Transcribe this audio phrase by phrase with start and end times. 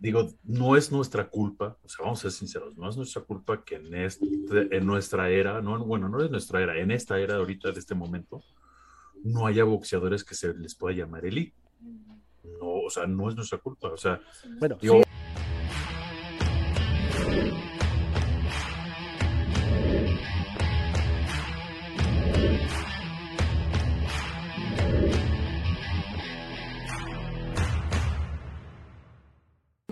[0.00, 3.62] digo, no es nuestra culpa, o sea, vamos a ser sinceros, no es nuestra culpa
[3.62, 4.26] que en, este,
[4.70, 7.94] en nuestra era, no, bueno, no es nuestra era, en esta era ahorita, de este
[7.94, 8.42] momento,
[9.22, 11.54] no haya boxeadores que se les pueda llamar elite.
[12.58, 14.20] No, o sea, no es nuestra culpa, o sea,
[14.58, 14.78] bueno,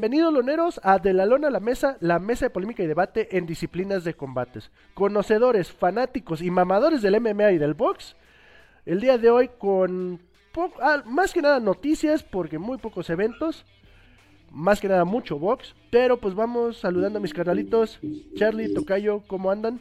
[0.01, 3.37] Bienvenidos loneros a De la Lona a la Mesa, la mesa de polémica y debate
[3.37, 4.71] en disciplinas de combates.
[4.95, 8.15] Conocedores, fanáticos y mamadores del MMA y del box.
[8.87, 10.21] El día de hoy con
[10.81, 13.65] ah, más que nada noticias porque muy pocos eventos.
[14.53, 15.75] Más que nada mucho box.
[15.91, 17.99] Pero pues vamos saludando a mis carnalitos.
[18.37, 19.81] Charlie, Tocayo, ¿cómo andan?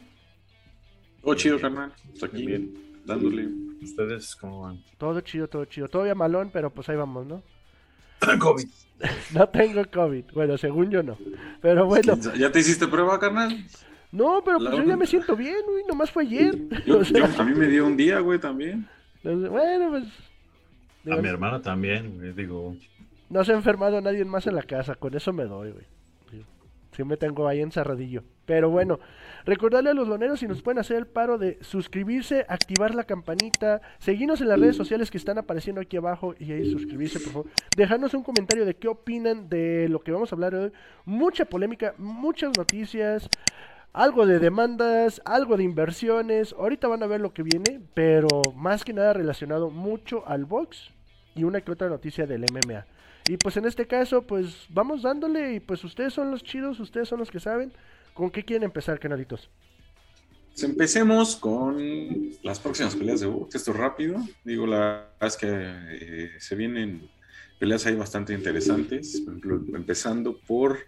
[1.22, 1.92] Todo chido, carnal.
[2.20, 3.48] aquí bien, dándole.
[3.80, 4.82] ¿Ustedes cómo van?
[4.98, 5.86] Todo chido, todo chido.
[5.86, 7.40] Todavía malón, pero pues ahí vamos, ¿no?
[8.38, 8.68] COVID.
[9.34, 10.24] no tengo COVID.
[10.34, 11.16] Bueno, según yo no.
[11.60, 12.18] Pero bueno.
[12.36, 13.64] ¿Ya te hiciste prueba, carnal?
[14.10, 15.84] No, pero pues yo ya me siento bien, güey.
[15.86, 16.56] Nomás fue ayer.
[17.38, 18.88] a mí me dio un día, güey, también.
[19.22, 20.04] Bueno, pues.
[21.10, 22.76] A mi hermana también, digo.
[23.30, 24.94] No se ha enfermado nadie más en la casa.
[24.94, 25.84] Con eso me doy, güey.
[27.04, 28.22] Me tengo ahí encerradillo.
[28.44, 28.98] Pero bueno,
[29.44, 33.80] recordarle a los loneros si nos pueden hacer el paro de suscribirse, activar la campanita,
[33.98, 37.50] seguirnos en las redes sociales que están apareciendo aquí abajo y ahí suscribirse, por favor.
[37.76, 40.72] Dejarnos un comentario de qué opinan de lo que vamos a hablar hoy.
[41.04, 43.28] Mucha polémica, muchas noticias,
[43.92, 46.54] algo de demandas, algo de inversiones.
[46.58, 50.90] Ahorita van a ver lo que viene, pero más que nada relacionado mucho al box
[51.34, 52.86] y una que otra noticia del MMA.
[53.28, 57.08] Y pues en este caso, pues vamos dándole y pues ustedes son los chidos, ustedes
[57.08, 57.72] son los que saben.
[58.14, 59.50] ¿Con qué quieren empezar, canalitos?
[60.48, 61.76] Pues empecemos con
[62.42, 63.54] las próximas peleas de box.
[63.54, 64.16] Esto es rápido.
[64.44, 67.06] Digo, la verdad es que eh, se vienen
[67.58, 69.22] peleas ahí bastante interesantes.
[69.74, 70.78] Empezando por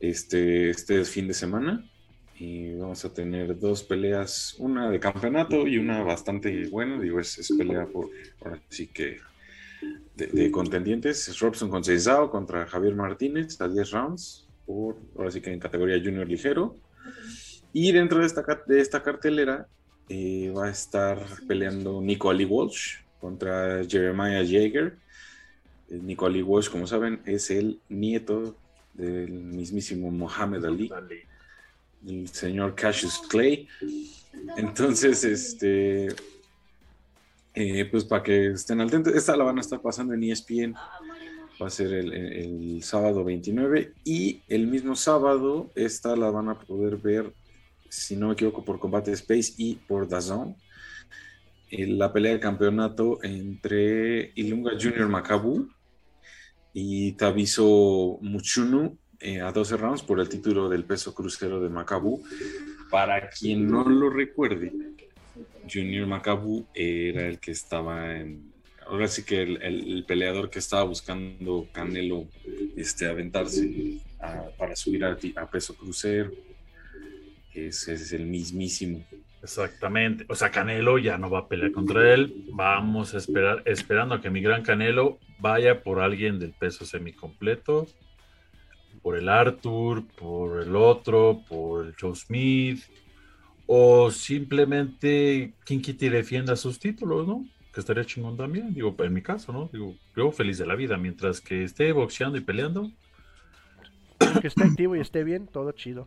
[0.00, 1.90] este, este fin de semana.
[2.38, 7.00] Y vamos a tener dos peleas, una de campeonato y una bastante buena.
[7.00, 8.10] Digo, es, es pelea por,
[8.42, 9.18] ahora sí que
[10.16, 11.38] de, contendientes.
[11.40, 16.26] Robson Conceição contra Javier Martínez a 10 rounds, por, ahora sí que en categoría junior
[16.26, 16.76] ligero.
[17.72, 19.66] Y dentro de esta, de esta cartelera
[20.08, 21.18] eh, va a estar
[21.48, 24.96] peleando Nico Ali Walsh contra Jeremiah Jaeger.
[25.88, 28.56] Eh, Nico Ali Walsh, como saben, es el nieto
[28.94, 30.90] del mismísimo Mohamed Ali,
[32.06, 33.66] el señor Cassius Clay.
[34.56, 36.08] Entonces, este,
[37.54, 40.74] eh, pues para que estén al tanto, esta la van a estar pasando en ESPN,
[41.62, 46.96] va a ser el, sábado 29 y el mismo sábado esta la van a poder
[46.96, 47.32] ver,
[47.88, 50.56] si no me equivoco, por Combate Space y por DAZN.
[51.70, 55.68] Eh, la pelea de campeonato entre Ilunga Junior Macabu
[56.72, 62.22] y Tabiso Muchunu eh, a 12 rounds por el título del peso crucero de Macabu.
[62.90, 64.72] Para quien no lo recuerde,
[65.72, 68.52] Junior Macabu era el que estaba en.
[68.86, 72.26] Ahora sí que el, peleador que estaba buscando Canelo
[72.76, 74.00] este, aventarse
[74.58, 75.16] para subir a,
[75.50, 76.30] peso crucero.
[77.54, 79.04] Ese es el mismísimo.
[79.42, 80.26] Exactamente.
[80.28, 82.46] O sea, Canelo ya no va a pelear contra él.
[82.52, 87.86] Vamos a esperar, esperando a que mi gran Canelo vaya por alguien del peso semicompleto.
[89.02, 92.82] Por el Arthur, por el otro, por el Joe Smith
[93.66, 97.46] o simplemente quien y defienda sus títulos, ¿no?
[97.72, 99.68] Que estaría chingón también, digo, en mi caso, ¿no?
[99.72, 102.90] Digo, yo feliz de la vida, mientras que esté boxeando y peleando.
[104.40, 106.06] Que esté activo y esté bien, todo chido.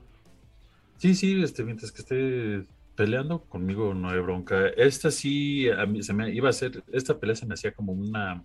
[0.98, 4.68] Sí, sí, este, mientras que esté peleando, conmigo no hay bronca.
[4.70, 7.92] Esta sí, a mí se me iba a hacer, esta pelea se me hacía como
[7.92, 8.44] una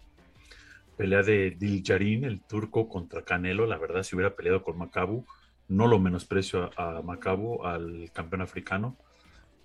[0.96, 5.24] pelea de Diljarin, el turco contra Canelo, la verdad, si hubiera peleado con Macabu,
[5.72, 8.96] no lo menosprecio a, a Macabo, al campeón africano,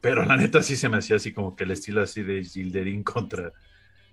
[0.01, 3.03] pero la neta sí se me hacía así como que el estilo así de Gilderín
[3.03, 3.51] contra,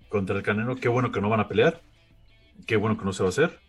[0.09, 0.75] contra el Canelo.
[0.75, 1.81] Qué bueno que no van a pelear,
[2.65, 3.59] qué bueno que no se va a hacer,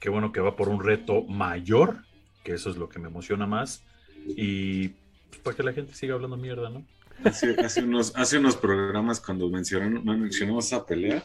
[0.00, 2.04] qué bueno que va por un reto mayor,
[2.42, 3.84] que eso es lo que me emociona más,
[4.26, 4.88] y
[5.28, 6.86] pues, para que la gente siga hablando mierda, ¿no?
[7.24, 11.24] Hace, hace, unos, hace unos programas cuando mencionaron, mencionamos esa pelea,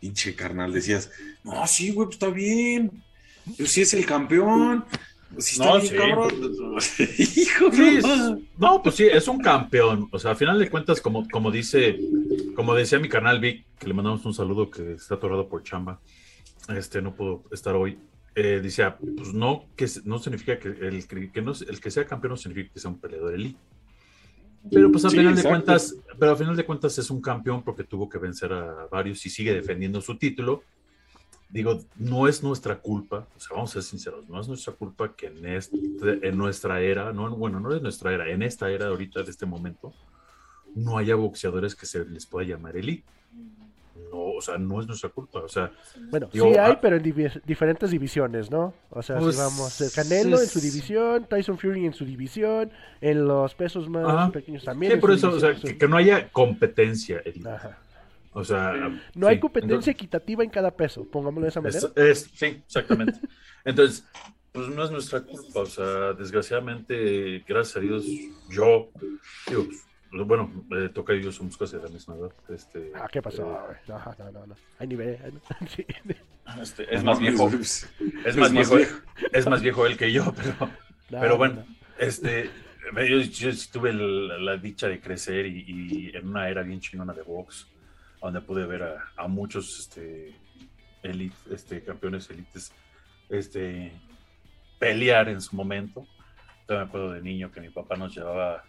[0.00, 1.10] pinche carnal, decías,
[1.44, 3.02] no, sí, güey, pues está bien,
[3.56, 4.84] pero sí es el campeón,
[5.32, 5.80] pues no,
[6.80, 7.48] sí.
[8.58, 10.08] no, pues sí, es un campeón.
[10.12, 11.98] O sea, al final de cuentas, como, como dice,
[12.54, 16.00] como decía mi canal Vic, que le mandamos un saludo que está atorado por chamba,
[16.68, 17.98] este no pudo estar hoy.
[18.34, 22.32] Eh, decía, pues no, que no significa que el que, no, el que sea campeón
[22.32, 23.58] no significa que sea un peleador elite.
[24.70, 27.84] Pero pues al final de cuentas, pero al final de cuentas es un campeón porque
[27.84, 30.62] tuvo que vencer a varios y sigue defendiendo su título
[31.48, 35.14] digo, no es nuestra culpa, o sea, vamos a ser sinceros, no es nuestra culpa
[35.14, 35.76] que en, este,
[36.22, 39.46] en nuestra era, no, bueno, no es nuestra era, en esta era ahorita, de este
[39.46, 39.94] momento,
[40.74, 43.04] no haya boxeadores que se les pueda llamar elite.
[44.12, 45.72] No, o sea, no es nuestra culpa, o sea...
[46.10, 47.02] Bueno, sí hay, ah, pero en
[47.46, 48.74] diferentes divisiones, ¿no?
[48.90, 52.70] O sea, si pues, vamos, el Canelo en su división, Tyson Fury en su división,
[53.00, 54.92] en los pesos más pequeños también.
[54.92, 57.22] Sí, por eso, o sea, que, no haya competencia.
[57.46, 57.78] Ajá.
[58.36, 58.74] O sea,
[59.14, 62.14] no hay competencia equitativa en cada peso, pongámoslo de esa manera.
[62.14, 63.18] sí, exactamente.
[63.64, 64.06] Entonces,
[64.52, 68.04] pues no es nuestra culpa, o sea, desgraciadamente, gracias a Dios,
[68.50, 68.90] yo,
[69.48, 69.64] digo,
[70.10, 72.32] pues, bueno, eh, toca y yo somos casi de la misma edad.
[72.50, 73.42] Este, ah, ¿qué pasó?
[73.72, 75.18] Eh, no, no, no, no, hay nivel.
[75.74, 75.86] Sí.
[76.60, 78.76] Este, es más viejo, es más viejo,
[79.32, 80.70] es más viejo él que yo, pero,
[81.08, 81.64] pero bueno,
[81.98, 82.50] este,
[82.94, 87.22] yo, yo tuve la, dicha de crecer y, y en una era bien chingona de
[87.22, 87.66] box
[88.20, 88.82] donde pude ver
[89.16, 90.34] a, muchos este,
[91.02, 92.72] elite, este, campeones élites
[93.28, 93.92] este,
[94.78, 96.06] pelear en su momento.
[96.68, 98.64] Yo me acuerdo de niño que mi papá nos llevaba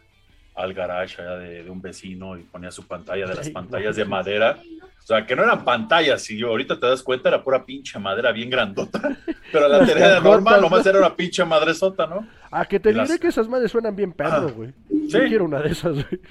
[0.55, 4.57] al garage allá de, un vecino y ponía su pantalla de las pantallas de madera.
[5.03, 7.97] O sea, que no eran pantallas, si yo ahorita te das cuenta, era pura pinche
[7.97, 9.17] madera bien grandota.
[9.51, 12.27] Pero la tele normal nomás era una pinche madresota, ¿no?
[12.51, 14.73] Ah, que te diré que esas madres suenan bien perro, ah, güey.
[14.89, 16.21] Yo quiero una de esas, güey.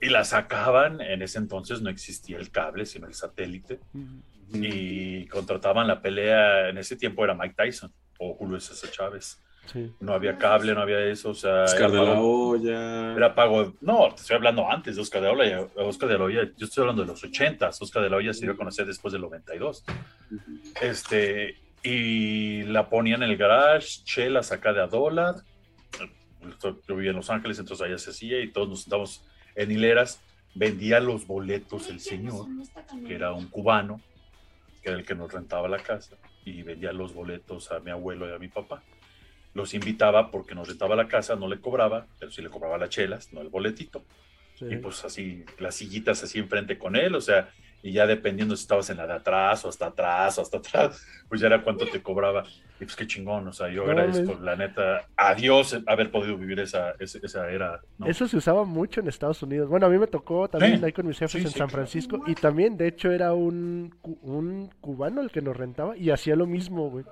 [0.00, 3.80] Y la sacaban, en ese entonces no existía el cable, sino el satélite.
[4.52, 9.42] Y contrataban la pelea, en ese tiempo era Mike Tyson o Julio César Chávez.
[10.00, 11.64] No había cable, no había eso, o sea...
[11.64, 13.14] Oscar de la Hoya.
[13.14, 13.74] Era pago...
[13.80, 15.68] No, te estoy hablando antes de Oscar de la Hoya.
[15.76, 17.68] Oscar de la Hoya, yo estoy hablando de los 80.
[17.68, 19.84] Oscar de la Hoya se dio a conocer después del 92.
[20.80, 21.56] Este...
[21.82, 25.36] Y la ponían en el garage, Che la saca de a dólar.
[26.60, 29.24] Yo vivía en Los Ángeles, entonces allá se hacía y todos nos sentamos
[29.58, 30.20] en hileras,
[30.54, 32.46] vendía los boletos el señor,
[33.06, 34.00] que era un cubano,
[34.80, 38.28] que era el que nos rentaba la casa, y vendía los boletos a mi abuelo
[38.28, 38.82] y a mi papá.
[39.54, 42.90] Los invitaba porque nos rentaba la casa, no le cobraba, pero sí le cobraba las
[42.90, 44.04] chelas, no el boletito.
[44.60, 47.50] Y pues así, las sillitas así enfrente con él, o sea,
[47.82, 51.06] y ya dependiendo si estabas en la de atrás o hasta atrás o hasta atrás,
[51.28, 52.44] pues ya era cuánto te cobraba.
[52.80, 56.60] Y pues qué chingón, o sea, yo agradezco, la neta, a Dios haber podido vivir
[56.60, 57.80] esa, esa, era.
[58.04, 59.68] Eso se usaba mucho en Estados Unidos.
[59.68, 62.76] Bueno, a mí me tocó también ahí con mis jefes en San Francisco y también,
[62.76, 67.04] de hecho, era un, un cubano el que nos rentaba y hacía lo mismo, güey.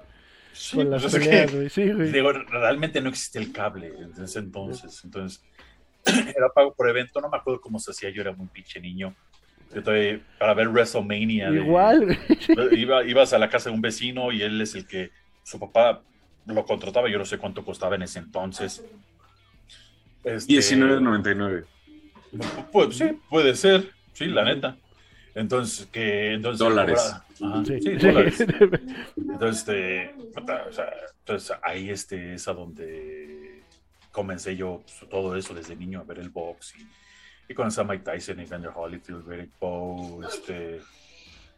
[0.72, 1.68] con las pues peleas, güey.
[1.68, 2.12] Sí, güey.
[2.12, 5.42] Digo, realmente no existía el cable en ese entonces, entonces
[6.36, 9.14] era pago por evento, no me acuerdo cómo se hacía, yo era muy pinche niño
[9.74, 11.50] estoy para ver WrestleMania.
[11.50, 12.18] Igual.
[12.72, 15.10] iba, ibas a la casa de un vecino y él es el que
[15.42, 16.02] su papá
[16.46, 18.84] lo contrataba, yo no sé cuánto costaba en ese entonces.
[20.24, 21.64] Este, 19.99.
[22.72, 24.76] Pues, sí, puede ser, sí, la neta.
[25.34, 27.14] Entonces, que entonces dólares.
[27.34, 28.40] sí, dólares.
[29.16, 30.14] Entonces, este,
[31.18, 33.62] entonces ahí este es a donde
[34.10, 36.86] comencé yo pues, todo eso desde niño a ver el box y
[37.48, 40.80] y con a Mike Tyson, Evander Holyfield, Eric Poe, este,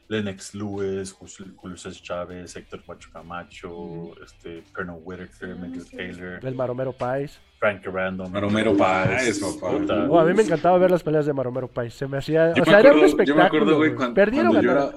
[0.08, 6.44] Lennox Lewis, Julio César Chávez, Héctor Macho Camacho, este, Colonel Whitaker, Miguel Taylor.
[6.44, 7.38] El Maromero Pais.
[7.58, 8.30] Frank Random.
[8.30, 9.76] Maromero Pais, papá.
[10.08, 11.94] Oh, a mí me encantaba ver las peleas de Maromero Pais.
[11.94, 12.52] Se me hacía.
[12.60, 13.26] o sea, era un espectáculo.
[13.26, 14.90] Yo me acuerdo, güey, cuando, Perdieron yo era,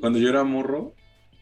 [0.00, 0.92] cuando yo era morro.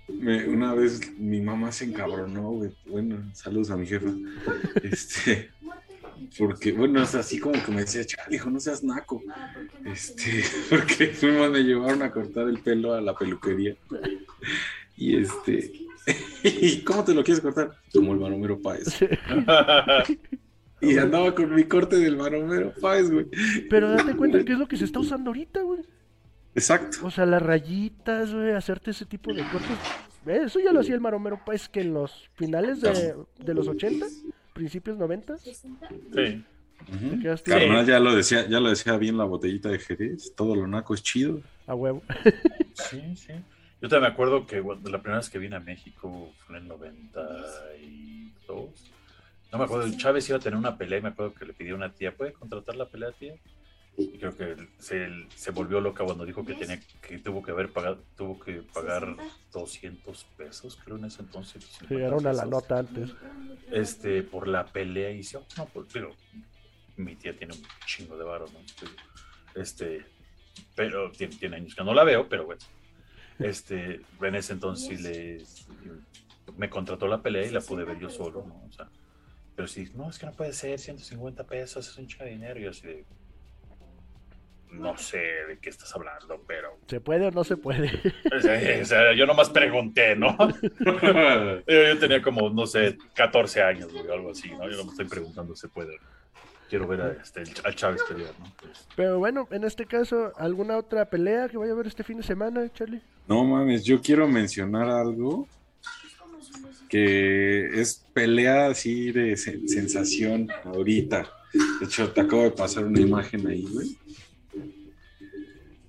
[0.06, 2.70] Me, una vez mi mamá se encabronó, güey.
[2.86, 4.10] Bueno, saludos a mi jefa.
[4.82, 5.50] Este,
[6.38, 9.22] porque, bueno, es así como que me decía, chaval, hijo, no seas naco.
[9.84, 13.76] Este, porque fuimos, me llevaron a cortar el pelo a la peluquería.
[14.96, 15.72] Y este,
[16.44, 17.72] ¿y cómo te lo quieres cortar?
[17.92, 18.86] Como el Maromero Páez.
[20.80, 23.26] y andaba con mi corte del Maromero Páez, güey.
[23.68, 25.80] Pero date cuenta que es lo que se está usando ahorita, güey.
[26.54, 26.98] Exacto.
[27.02, 29.76] O sea, las rayitas, güey, hacerte ese tipo de cortes.
[30.26, 34.06] Eso ya lo hacía el Maromero Páez que en los finales de, de los 80
[34.54, 35.36] principios 90.
[35.38, 35.52] Sí.
[37.44, 40.94] Carnal, ya lo decía, ya lo decía bien la botellita de Jerez, todo lo naco
[40.94, 41.42] es chido.
[41.66, 42.02] A huevo.
[42.74, 43.32] sí, sí.
[43.80, 46.68] Yo también me acuerdo que la primera vez que vine a México fue en el
[46.68, 48.90] 92.
[49.52, 51.74] No me acuerdo, Chávez iba a tener una pelea y me acuerdo que le pidió
[51.74, 53.34] a una tía, ¿puede contratar la pelea, tía?
[53.96, 57.70] Y creo que se, se, volvió loca cuando dijo que tenía que tuvo que haber
[57.70, 59.14] pagado tuvo que pagar
[59.52, 63.10] 200 pesos creo en ese entonces llegaron a la nota antes.
[63.70, 66.10] Este por la pelea y dice no pues digo
[66.96, 68.58] mi tía tiene un chingo de varo no
[69.60, 70.04] este
[70.74, 72.62] pero tiene, tiene, años que no la veo pero bueno.
[73.38, 75.44] Este en ese entonces le
[76.56, 78.88] me contrató la pelea y la pude ver yo solo no o sea
[79.54, 82.58] pero sí no es que no puede ser 150 pesos es un chingo de dinero.
[82.58, 83.04] Y así de
[84.80, 86.78] no sé de qué estás hablando, pero.
[86.86, 87.90] ¿Se puede o no se puede?
[88.36, 88.40] O
[88.84, 90.36] sea, yo nomás pregunté, ¿no?
[91.66, 94.68] yo tenía como, no sé, 14 años, o algo así, ¿no?
[94.70, 95.98] Yo no me estoy preguntando, ¿se puede?
[96.68, 98.52] Quiero ver a, este, a Chávez pelear, ¿no?
[98.60, 102.16] Pues, Pero bueno, en este caso, ¿alguna otra pelea que vaya a haber este fin
[102.16, 103.02] de semana, Charlie?
[103.28, 105.46] No mames, yo quiero mencionar algo
[106.88, 111.26] que es pelea así de sen- sensación ahorita.
[111.80, 113.96] De hecho, te acabo de pasar una imagen ahí, güey.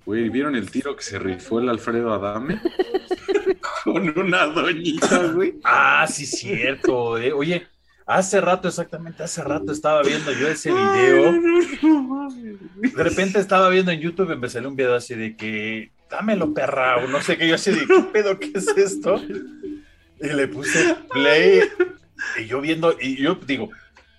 [0.06, 2.60] Güey, ¿vieron el tiro que se rifó el Alfredo Adame?
[3.84, 5.54] Con una doñita, güey.
[5.64, 7.18] Ah, sí, cierto.
[7.18, 7.32] eh.
[7.32, 7.66] Oye,
[8.06, 11.32] hace rato, exactamente, hace rato estaba viendo yo ese video.
[12.76, 16.54] De repente estaba viendo en YouTube y me salió un video así de que, dámelo,
[16.54, 17.48] perra, o no sé qué.
[17.48, 18.38] Yo así de, ¿qué pedo?
[18.38, 19.20] ¿Qué es esto?
[20.20, 21.62] Y le puse play.
[22.40, 23.70] Y yo viendo, y yo digo,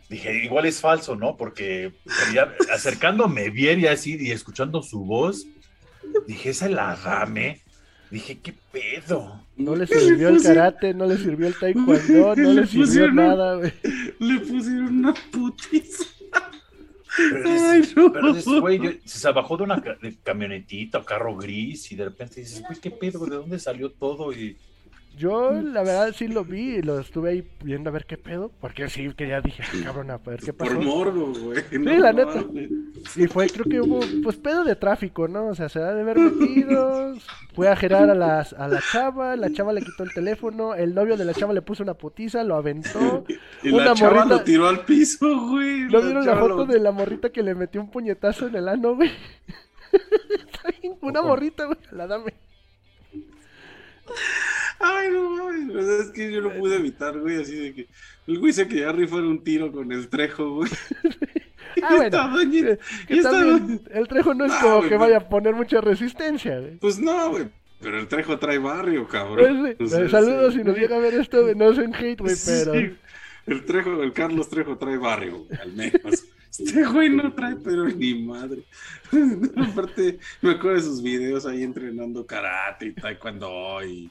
[0.09, 1.37] dije, igual es falso, ¿no?
[1.37, 1.93] Porque
[2.33, 5.45] ya acercándome bien y así, y escuchando su voz,
[6.27, 7.61] dije, esa es la rame.
[8.11, 9.41] Dije, ¿qué pedo?
[9.57, 12.85] No le Le sirvió el karate, no le sirvió el taekwondo, no le Le sirvió
[12.85, 13.73] pusieron- nada, güey.
[14.19, 16.03] Le pusieron una putiza.
[17.17, 18.13] Pero Ay, no.
[18.13, 22.41] pero güey, yo- se bajó de una de camionetita o carro gris y de repente
[22.41, 23.25] dices, güey, ¿qué pedo?
[23.25, 24.31] ¿De dónde salió todo?
[24.31, 24.55] Y
[25.17, 28.51] Yo, la verdad, sí lo vi y lo estuve ahí viendo a ver qué pedo.
[28.61, 30.79] Porque sí, que ya dije, "Ah, cabrón, a ver qué Por pasó.
[30.79, 31.63] morbo, güey.
[31.71, 32.45] Sí, la neta.
[33.15, 35.47] Y fue, creo que hubo, pues, pedo de tráfico, ¿no?
[35.47, 37.15] O sea, se ha de haber metido.
[37.55, 40.93] Fue a gerar a, las, a la chava, la chava le quitó el teléfono, el
[40.93, 43.25] novio de la chava le puso una putiza, lo aventó.
[43.63, 45.81] Y Una la chava morrita- lo tiró al piso, güey.
[45.85, 48.67] ¿No vieron la foto lo- de la morrita que le metió un puñetazo en el
[48.69, 49.09] ano, güey?
[51.01, 52.33] Una morrita, güey, la dame.
[54.79, 55.75] Ay, no mames.
[55.75, 57.87] o sea, es que yo no pude evitar, güey, así de que.
[58.27, 60.69] El güey se quería rifar un tiro con el trejo, güey.
[61.83, 62.41] Ah, bueno.
[62.71, 66.59] Eh, y el trejo no es Ah, como güey, que vaya a poner mucha resistencia,
[66.59, 66.77] güey.
[66.77, 67.49] Pues no, güey.
[67.79, 69.75] Pero el trejo trae barrio, Pues cabrón.
[69.77, 71.77] sí, O sea, eh, saludos sí, si nos llega a ver esto, güey, no es
[71.77, 72.95] hate, güey, Sí, pero...
[73.45, 76.25] El Trejo, el Carlos Trejo trae barrio, güey, al menos.
[76.59, 78.63] Este güey no trae, pero ni madre.
[79.57, 84.09] Aparte, me acuerdo de sus videos ahí entrenando karate y taekwondo y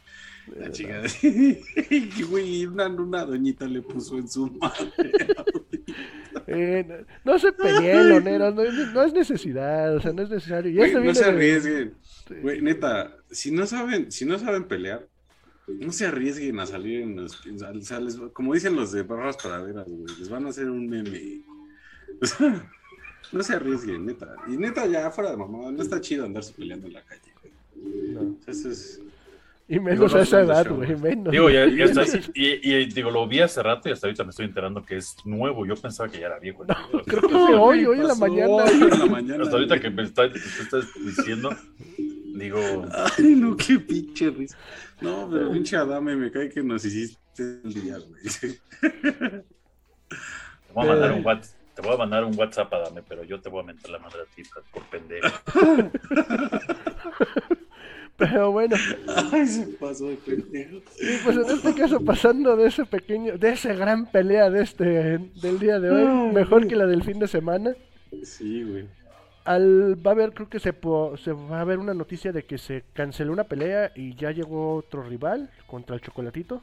[0.58, 1.02] la chica.
[2.30, 4.92] Güey, una, una doñita le puso en su madre.
[6.46, 6.84] Eh,
[7.24, 10.74] no, no se peleen, loneros, no, es- no es necesidad, o sea, no es necesario.
[10.76, 11.94] Güey, no se de- arriesguen.
[12.28, 12.34] Sí.
[12.42, 15.06] Güey, neta, si no saben, si no saben pelear,
[15.66, 19.36] no se arriesguen a salir en los, o sea, les- como dicen los de barras
[19.42, 21.40] paraderas, güey, les van a hacer un meme.
[22.22, 22.70] O sea,
[23.32, 24.36] no se arriesguen, neta.
[24.46, 27.52] Y neta, ya fuera de mamá, no está chido andarse peleando en la calle, güey.
[28.14, 28.20] No.
[28.20, 29.00] O sea, eso es-
[29.68, 30.98] Y menos Digo, a esa edad, güey, no.
[30.98, 31.32] menos.
[31.32, 32.02] digo, ya, ya está,
[32.34, 35.16] y, y digo, lo vi hace rato y hasta ahorita me estoy enterando que es
[35.24, 35.66] nuevo.
[35.66, 36.64] Yo pensaba que ya era viejo.
[36.64, 38.52] No, creo que fue hoy, hoy en la mañana.
[38.64, 39.42] hoy en la mañana.
[39.42, 41.50] Hasta ahorita que me está- estás diciendo,
[42.34, 42.60] digo,
[43.18, 44.56] Ay, no, qué pinche risa.
[45.00, 48.22] No, pero pinche Adame, me cae que nos hiciste el día, güey.
[48.40, 49.42] te
[50.74, 51.54] voy a mandar un WhatsApp.
[51.74, 54.20] Te voy a mandar un WhatsApp, Adame, pero yo te voy a mentar la madre
[54.22, 54.42] a ti
[54.72, 55.28] por pendejo.
[58.16, 58.76] Pero bueno,
[59.32, 60.76] Ay, se pasó de pendejo.
[60.76, 64.84] y pues en este caso pasando de ese pequeño, de esa gran pelea de este,
[65.18, 67.74] del día de hoy, mejor que la del fin de semana.
[68.22, 68.88] Sí, güey.
[69.44, 72.44] Al, va a haber, creo que se, po- se va a ver una noticia de
[72.44, 76.62] que se canceló una pelea y ya llegó otro rival contra el Chocolatito.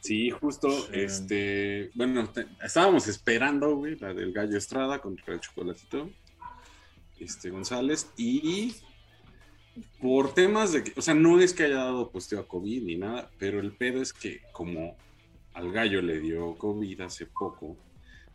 [0.00, 0.88] Sí, justo, Sí.
[0.94, 6.10] este, bueno, te- estábamos esperando, güey, la del Gallo Estrada contra el Chocolatito,
[7.20, 8.74] este, González, y
[10.00, 12.96] por temas de que, o sea, no es que haya dado posteo a COVID ni
[12.96, 14.96] nada, pero el pedo es que como
[15.54, 17.76] al Gallo le dio COVID hace poco,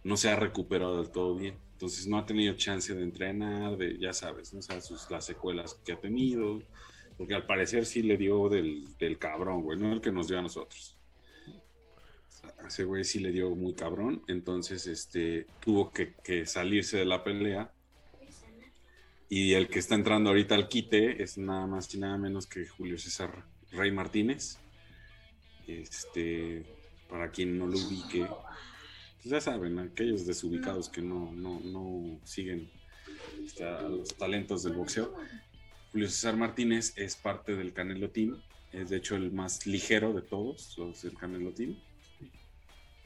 [0.04, 3.98] no se ha recuperado del todo bien, entonces no ha tenido chance de entrenar, de,
[3.98, 4.60] ya sabes, ¿no?
[4.60, 6.62] O sea, sus, las secuelas que ha tenido,
[7.18, 10.40] porque al parecer sí le dio del, del cabrón, güey, no el que nos dio
[10.40, 10.98] a nosotros
[12.66, 17.24] ese güey sí le dio muy cabrón, entonces este tuvo que, que salirse de la
[17.24, 17.72] pelea.
[19.30, 22.66] Y el que está entrando ahorita al quite es nada más y nada menos que
[22.68, 24.58] Julio César Rey Martínez.
[25.68, 26.64] Este,
[27.10, 32.70] para quien no lo ubique, pues ya saben, aquellos desubicados que no, no, no siguen
[33.44, 35.14] este, a los talentos del boxeo.
[35.92, 38.42] Julio César Martínez es parte del Canelo Team,
[38.72, 41.76] es de hecho el más ligero de todos los del Canelo Team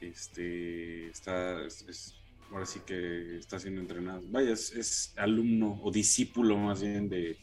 [0.01, 2.15] este está es- es-
[2.51, 4.21] ahora sí que está siendo entrenado.
[4.29, 7.37] Vaya es, es alumno o discípulo más bien de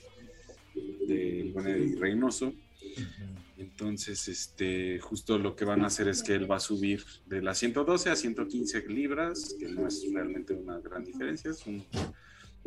[1.09, 2.53] Eddie Reynoso.
[3.57, 7.43] Entonces este justo lo que van a hacer es que él va a subir de
[7.43, 11.85] las 112 a 115 libras que no es realmente una gran diferencia es un,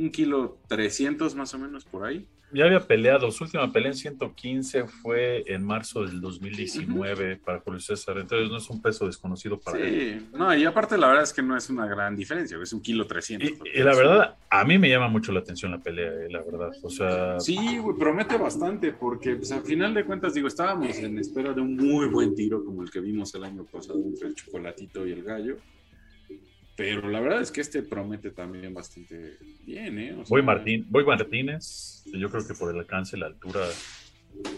[0.01, 2.25] un kilo 300 más o menos por ahí.
[2.53, 7.79] Ya había peleado, su última pelea en 115 fue en marzo del 2019 para Julio
[7.79, 10.19] César, entonces no es un peso desconocido para él.
[10.19, 12.81] Sí, no, y aparte la verdad es que no es una gran diferencia, es un
[12.81, 13.49] kilo 300.
[13.49, 16.41] Y, y la verdad, a mí me llama mucho la atención la pelea, eh, la
[16.41, 16.71] verdad.
[16.83, 21.19] O sea, Sí, güey, promete bastante, porque pues, al final de cuentas, digo, estábamos en
[21.19, 24.35] espera de un muy buen tiro como el que vimos el año pasado entre el
[24.35, 25.55] chocolatito y el gallo.
[26.75, 30.13] Pero la verdad es que este promete también bastante bien, ¿eh?
[30.13, 33.67] O sea, Boy, Martín, Boy Martínez, yo creo que por el alcance, la altura,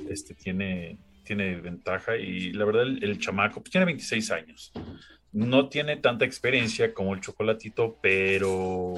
[0.10, 2.16] este tiene, tiene ventaja.
[2.18, 4.72] Y la verdad, el, el chamaco pues, tiene 26 años.
[5.32, 8.94] No tiene tanta experiencia como el chocolatito, pero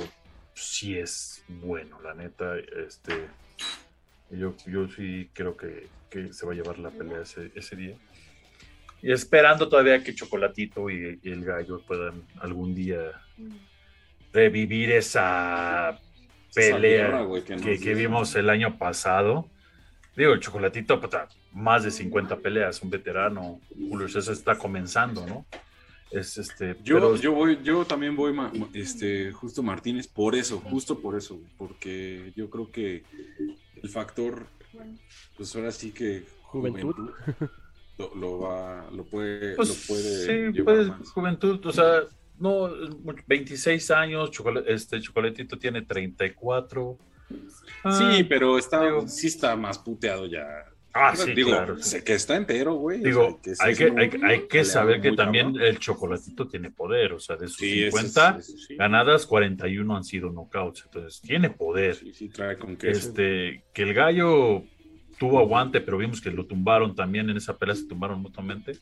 [0.54, 2.58] sí es bueno, la neta.
[2.58, 3.28] Este,
[4.32, 7.96] yo, yo sí creo que, que se va a llevar la pelea ese, ese día.
[9.14, 13.12] Esperando todavía que Chocolatito y, y el gallo puedan algún día
[14.34, 15.92] revivir esa
[16.50, 17.26] esa pelea guerra,
[17.82, 19.48] que vimos el año pasado.
[20.16, 23.60] Digo, el Chocolatito, puta, más de 50 peleas, un veterano.
[23.90, 25.46] Julio César está comenzando, ¿no?
[26.12, 26.78] Es este.
[26.84, 31.18] Yo, pero- yo voy, yo también voy, ma- este, justo Martínez, por eso, justo por
[31.18, 33.04] eso, porque yo creo que
[33.84, 34.48] el factor,
[35.36, 37.12] pues ahora sí que Juventud.
[37.98, 41.10] Lo, lo va, lo puede, Pues, lo puede sí, pues, más.
[41.12, 42.02] juventud, o sea,
[42.40, 42.70] no,
[43.28, 44.30] 26 años,
[44.68, 46.98] este Chocolatito tiene 34.
[47.84, 50.46] Ah, Sí, pero está, digo- sí está más puteado ya.
[50.98, 51.78] Ah, sí, digo, claro.
[51.82, 53.02] sé que está entero, güey.
[53.02, 55.64] o Digo, sea, hay que, hay, hay que saber que también cabrón.
[55.68, 58.76] el chocolatito tiene poder, o sea, de sus Sí, eso es- 50 eso sí.
[58.78, 61.96] ganadas, 41 han sido knockouts, entonces tiene poder.
[61.96, 64.64] Sí, sí, trae con que Este, que el gallo
[65.18, 68.80] tuvo aguante, pero vimos que lo tumbaron también en esa pelea, se tumbaron mutuamente.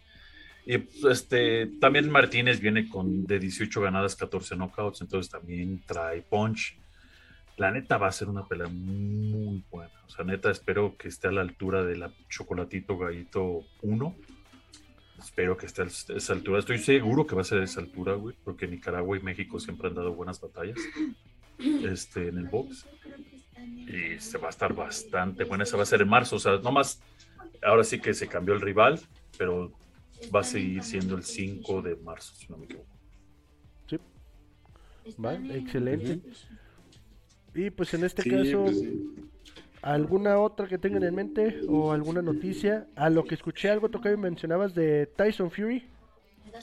[0.66, 6.22] Y pues, este, también Martínez viene con de 18 ganadas, 14 knockouts, entonces también trae
[6.22, 6.78] punch.
[7.58, 9.94] La neta va a ser una pelea muy buena.
[10.08, 14.16] O sea, neta, espero que esté a la altura de la Chocolatito Gallito 1.
[15.20, 16.60] Espero que esté a esa altura.
[16.60, 19.90] Estoy seguro que va a ser a esa altura, güey, porque Nicaragua y México siempre
[19.90, 20.80] han dado buenas batallas
[21.60, 22.88] este, en el box.
[23.88, 25.64] Y se va a estar bastante buena.
[25.64, 26.38] Esa va a ser en marzo.
[26.38, 27.02] O sea, nomás,
[27.62, 29.00] ahora sí que se cambió el rival,
[29.38, 29.72] pero
[30.34, 32.88] va a seguir siendo el 5 de marzo, si no me equivoco.
[35.24, 36.20] Va, excelente.
[37.54, 39.16] Y pues en este Sí, caso, pues sí.
[39.82, 42.88] ¿alguna otra que tengan en mente o alguna noticia?
[42.96, 45.84] A lo que escuché algo, Tocayo, mencionabas de Tyson Fury.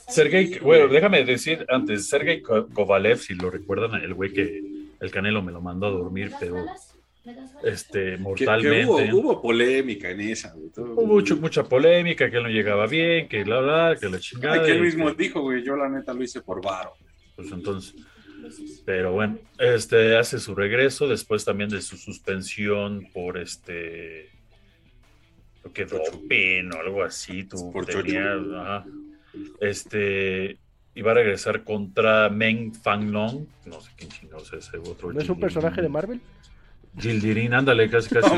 [0.08, 4.62] Sergey, bueno, déjame decir antes, Sergey Ko- Kovalev, si lo recuerdan, el güey que
[5.00, 6.64] el Canelo me lo mandó a dormir, pero
[7.64, 8.86] este, Que- que mortalmente.
[8.86, 10.70] hubo, hubo polémica en esa, güey.
[10.70, 14.18] todo- Hubo mucho- mucha polémica, que él no llegaba bien, que la verdad, que la
[14.18, 14.54] chingada.
[14.54, 16.94] Ay, que él mismo que- dijo, güey, yo la neta lo hice por varo.
[17.36, 17.94] pues entonces,
[18.84, 24.28] pero bueno, este hace su regreso después también de su suspensión por este
[25.64, 28.60] lo que doping o algo así, tú Por tenía, chocho.
[28.60, 28.84] ajá.
[29.60, 30.58] este
[30.94, 35.12] iba a regresar contra Meng Fanglong, no sé quién chingados es ese otro.
[35.12, 36.20] ¿No es un personaje de Marvel?
[37.00, 38.34] Gildirin, ándale, casi casi.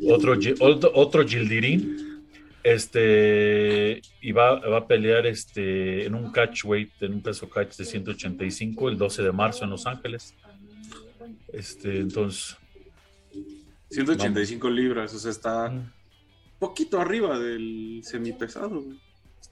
[0.00, 2.22] No otro, otro, otro Gildirin.
[2.62, 7.76] Este y va, va a pelear este en un catch weight, en un peso catch
[7.76, 10.34] de 185 el 12 de marzo en Los Ángeles.
[11.52, 12.56] Este, entonces,
[13.90, 15.72] 185 libras, o sea, está
[16.58, 18.82] poquito arriba del semipesado.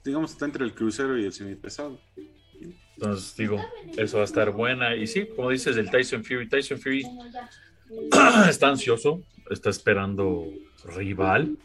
[0.03, 1.99] Digamos, está entre el crucero y el semipesado.
[3.03, 3.59] Entonces digo,
[3.97, 4.95] eso va a estar buena.
[4.95, 7.05] Y sí, como dices, el Tyson Fury, Tyson Fury
[8.49, 10.47] está ansioso, está esperando
[10.95, 11.57] rival.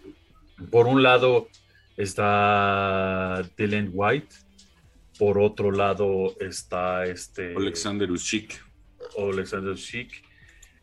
[0.71, 1.49] Por un lado
[1.97, 4.35] está Dylan White,
[5.19, 8.65] por otro lado está este Alexander Usyk.
[9.17, 10.23] Alexander Schick.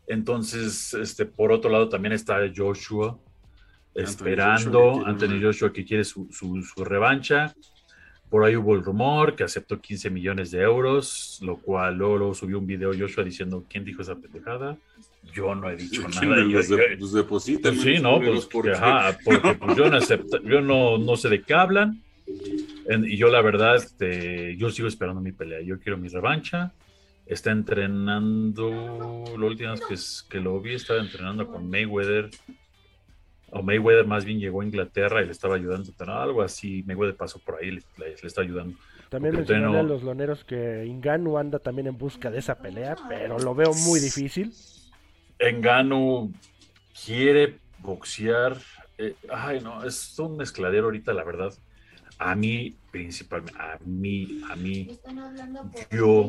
[0.06, 3.18] Entonces, este, por otro lado también está Joshua
[3.94, 7.54] esperando, Joshua Anthony Joshua que quiere su, su- su revancha.
[8.30, 12.58] Por ahí hubo el rumor que aceptó 15 millones de euros, lo cual luego, subió
[12.58, 14.76] un video Joshua diciendo, ¿quién dijo esa pendejada?
[15.32, 16.42] Yo no he dicho ¿Quién nada.
[16.42, 17.68] los Yo- de- yo- los deposita?
[17.70, 21.16] pues sí, no, pues, porque que, ajá, porque pues, yo no acepto, yo no, no
[21.16, 22.02] sé de qué hablan.
[22.88, 25.60] En- y yo la verdad, este, yo sigo esperando mi pelea.
[25.62, 26.72] Yo quiero mi revancha.
[27.26, 32.30] Está entrenando, la última vez que, que lo vi, estaba entrenando con Mayweather.
[33.50, 35.92] O Mayweather más bien llegó a Inglaterra y le estaba ayudando.
[36.08, 38.76] Algo así, Mayweather pasó por ahí, le, le- le está ayudando.
[39.08, 42.56] También Porque mencionarle a no- los loneros que Inganu anda también en busca de esa
[42.58, 44.52] pelea, pero lo veo muy difícil.
[45.38, 46.30] Engano
[47.04, 48.56] quiere boxear.
[48.98, 51.52] eh, ay, no, es un mezcladero ahorita, la verdad.
[52.18, 54.88] A mí, principalmente, a mí, a mí,
[55.90, 56.28] yo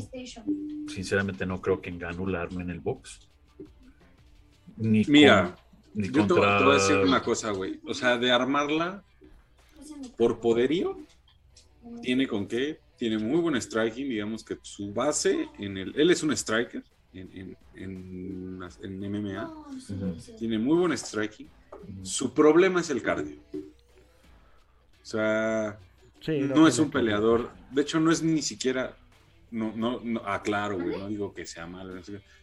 [0.88, 3.28] sinceramente no creo que Engano la arme en el box.
[4.76, 5.56] Ni Mira,
[5.98, 6.60] ni yo contra...
[6.60, 7.80] te, voy a decir una cosa, güey.
[7.88, 9.04] O sea, de armarla
[10.16, 11.00] por poderío,
[12.04, 16.22] tiene con qué, tiene muy buen striking, digamos que su base en el, él es
[16.22, 16.84] un striker
[17.14, 19.54] en, en, en, MMA,
[20.38, 21.50] tiene muy buen striking,
[22.04, 23.38] su problema es el cardio.
[25.02, 25.80] O sea,
[26.28, 28.96] no, es un peleador, de hecho no es ni siquiera,
[29.50, 32.00] no, no, no ah, claro, güey, no digo que sea malo,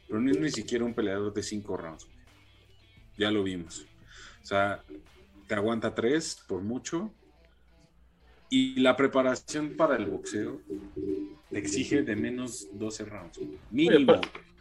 [0.09, 2.09] pero no es ni siquiera un peleador de cinco rounds.
[3.17, 3.87] Ya lo vimos.
[4.43, 4.83] O sea,
[5.47, 7.13] te aguanta tres por mucho,
[8.55, 10.61] y la preparación para el boxeo
[11.51, 13.41] te exige de menos 12 rounds.
[13.71, 14.21] Mínimo.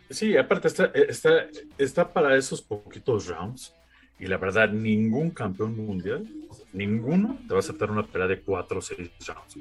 [0.10, 3.72] Sí, aparte está, está, está para esos poquitos rounds.
[4.20, 6.28] Y la verdad, ningún campeón mundial,
[6.72, 9.58] ninguno, te va a aceptar una pelea de 4 o 6 rounds.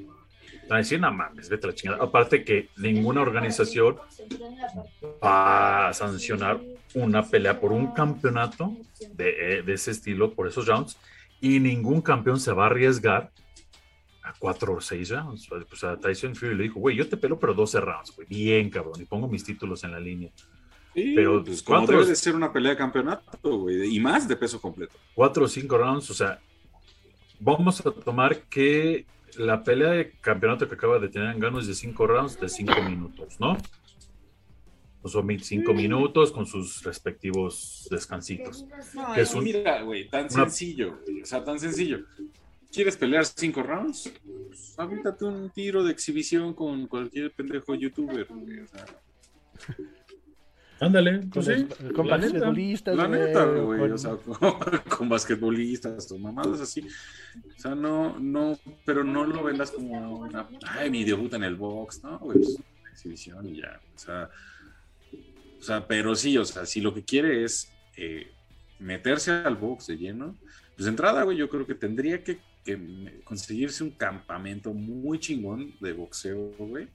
[0.67, 2.03] A decir, no mames, vete a la chingada.
[2.03, 3.97] Aparte que ninguna organización
[5.23, 6.59] va a sancionar
[6.95, 8.75] una pelea por un campeonato
[9.13, 10.97] de, de ese estilo, por esos rounds.
[11.41, 13.31] Y ningún campeón se va a arriesgar
[14.23, 15.47] a cuatro o seis rounds.
[15.47, 18.27] Pues a Tyson Fury le dijo, güey, yo te pelo, pero 12 rounds, güey.
[18.27, 19.01] Bien, cabrón.
[19.01, 20.31] Y pongo mis títulos en la línea.
[20.93, 23.95] Sí, pero pues, como debe de ser una pelea de campeonato, güey.
[23.95, 24.95] Y más de peso completo.
[25.13, 26.39] Cuatro o cinco rounds, o sea,
[27.39, 29.05] vamos a tomar que
[29.37, 32.81] la pelea de campeonato que acaba de tener en ganos de cinco rounds de cinco
[32.83, 33.57] minutos, ¿no?
[35.03, 38.65] O son cinco minutos con sus respectivos descansitos.
[39.13, 42.05] que es un, mira, güey, tan sencillo, o sea, tan sencillo.
[42.71, 44.11] ¿Quieres pelear cinco rounds?
[44.47, 48.27] Pues, un tiro de exhibición con cualquier pendejo youtuber.
[50.79, 51.47] Ándale, pues
[51.95, 52.95] con, basquetbolistas.
[52.95, 53.79] La neta, güey.
[53.79, 53.91] Con...
[53.91, 54.17] O sea,
[54.97, 56.81] con, basquetbolistas o mamadas así.
[57.55, 60.47] O sea, no, no, pero no lo vendas como una.
[60.67, 62.19] Ay, mi debut en el box, ¿no?
[62.19, 63.79] Güey, pues una exhibición y ya.
[63.95, 64.29] O sea,
[65.63, 68.27] o sea, pero sí, o sea, si lo que quiere es eh,
[68.79, 70.35] meterse al box lleno,
[70.75, 72.41] pues de entrada, güey, yo creo que tendría que
[73.23, 76.89] conseguirse un campamento muy chingón de boxeo, güey.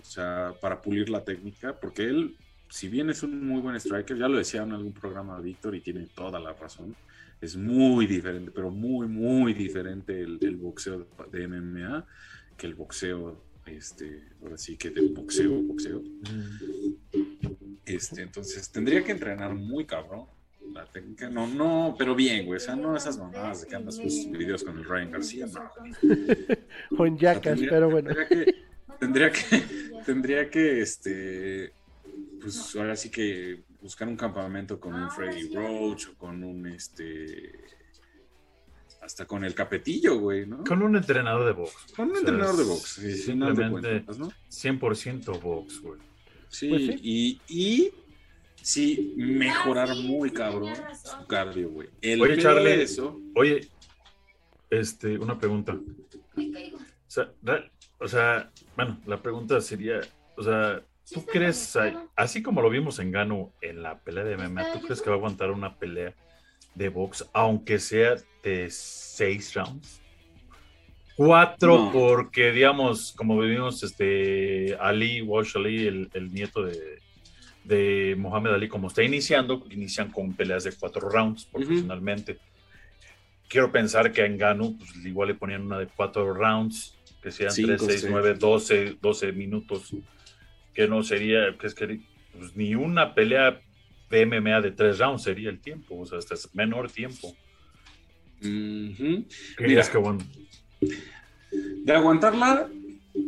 [0.00, 2.36] O sea, para pulir la técnica, porque él,
[2.68, 5.80] si bien es un muy buen striker, ya lo decía en algún programa Víctor y
[5.80, 6.94] tiene toda la razón,
[7.40, 12.06] es muy diferente, pero muy, muy diferente el, boxeo de MMA
[12.56, 16.02] que el boxeo, este, ahora sí que del boxeo, boxeo.
[17.84, 20.26] Este, entonces tendría que entrenar muy cabrón
[20.72, 22.56] la técnica, no, no, pero bien, güey.
[22.56, 26.96] O sea, no esas mamadas de que andas sus videos con el Ryan García, no.
[26.96, 28.10] con yacas, pero bueno.
[28.98, 29.62] Tendría que,
[30.04, 31.72] tendría que, este,
[32.40, 37.52] pues ahora sí que buscar un campamento con un Freddy Roach o con un, este,
[39.06, 40.64] hasta con el capetillo, güey, ¿no?
[40.64, 41.92] Con un entrenador de box.
[41.94, 46.00] Con un entrenador de box, sí, simplemente 100% box, güey.
[46.48, 47.90] Sí, pues sí, y, y
[48.60, 51.88] sí mejorar muy cabrón su cardio, güey.
[52.20, 53.20] oye, Charlie, eso.
[53.36, 53.68] Oye,
[54.70, 55.78] este, una pregunta.
[57.98, 60.00] O sea, bueno, la pregunta sería,
[60.36, 61.78] o sea, ¿tú crees,
[62.16, 65.16] así como lo vimos en Gano en la pelea de MMA, ¿tú crees que va
[65.16, 66.12] a aguantar una pelea
[66.76, 70.00] de box, aunque sea de seis rounds?
[71.16, 77.00] Cuatro, porque digamos, como vivimos, este Ali, Walsh Ali, el nieto de,
[77.66, 82.38] de Mohamed Ali, como está iniciando, inician con peleas de cuatro rounds profesionalmente.
[83.48, 87.52] Quiero pensar que en Gano, pues igual le ponían una de cuatro rounds, que sean
[87.54, 89.94] tres, seis, nueve, doce, doce minutos,
[90.72, 92.00] que no sería, que es que
[92.38, 93.60] pues, ni una pelea
[94.10, 97.34] de MMA de tres rounds sería el tiempo, o sea, hasta es menor tiempo.
[98.40, 100.20] Mira, que bueno.
[101.50, 102.68] De aguantarla,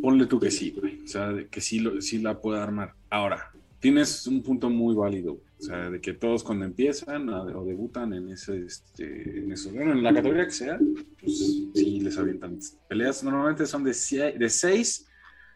[0.02, 2.94] ponle tú que sí, O sea, que sí, lo, sí la puede armar.
[3.10, 8.12] Ahora, tienes un punto muy válido, o sea, de que todos cuando empiezan o debutan
[8.12, 10.78] en ese, este, en eso, bueno, en la categoría que sea,
[11.20, 11.38] pues
[11.74, 13.22] sí les avientan peleas.
[13.22, 13.92] Normalmente son de,
[14.38, 15.06] de seis,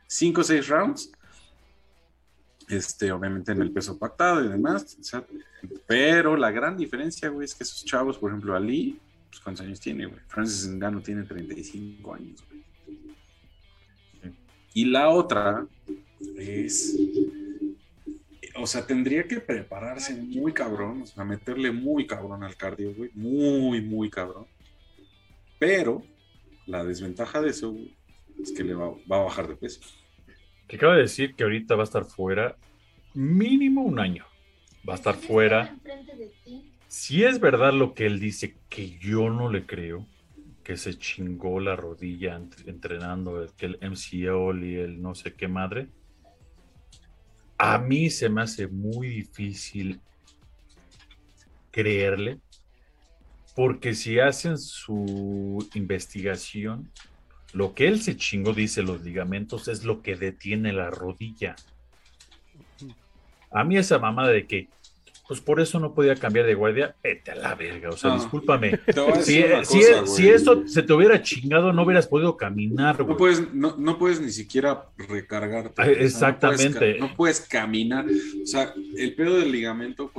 [0.06, 1.12] cinco o seis rounds.
[2.72, 4.96] Este, obviamente en el peso pactado y demás.
[5.87, 9.80] pero la gran diferencia, güey, es que esos chavos, por ejemplo, Ali, pues cuántos años
[9.80, 10.20] tiene, güey.
[10.26, 12.62] Francis Ngannou tiene 35 años, güey.
[14.74, 15.66] Y la otra
[16.38, 16.96] es
[18.54, 23.11] o sea, tendría que prepararse muy cabrón, o sea, meterle muy cabrón al cardio, güey,
[23.14, 24.46] muy, muy cabrón.
[25.58, 26.02] Pero
[26.66, 27.74] la desventaja de eso,
[28.40, 29.80] es que le va, a bajar de peso.
[30.72, 32.56] Que acaba de decir que ahorita va a estar fuera
[33.12, 34.24] mínimo un año.
[34.88, 35.76] Va a estar fuera.
[36.88, 40.06] Si es verdad lo que él dice, que yo no le creo,
[40.64, 45.46] que se chingó la rodilla entrenando, el, que el MCL y el no sé qué
[45.46, 45.88] madre.
[47.58, 50.00] A mí se me hace muy difícil
[51.70, 52.40] creerle,
[53.54, 56.90] porque si hacen su investigación,
[57.52, 61.56] lo que él se chingó, dice los ligamentos, es lo que detiene la rodilla.
[63.50, 64.68] A mí esa mamada de que
[65.32, 68.78] pues por eso no podía cambiar de guardia, vete a la verga, o sea, discúlpame.
[69.22, 69.42] Si,
[70.04, 74.20] si, eso se te hubiera chingado, no hubieras podido caminar, No puedes, no, no puedes
[74.20, 75.80] ni siquiera recargarte.
[75.80, 76.98] Ah, exactamente.
[76.98, 78.04] no, puedes, caminar.
[78.04, 80.12] O sea, el pedo del ligamento,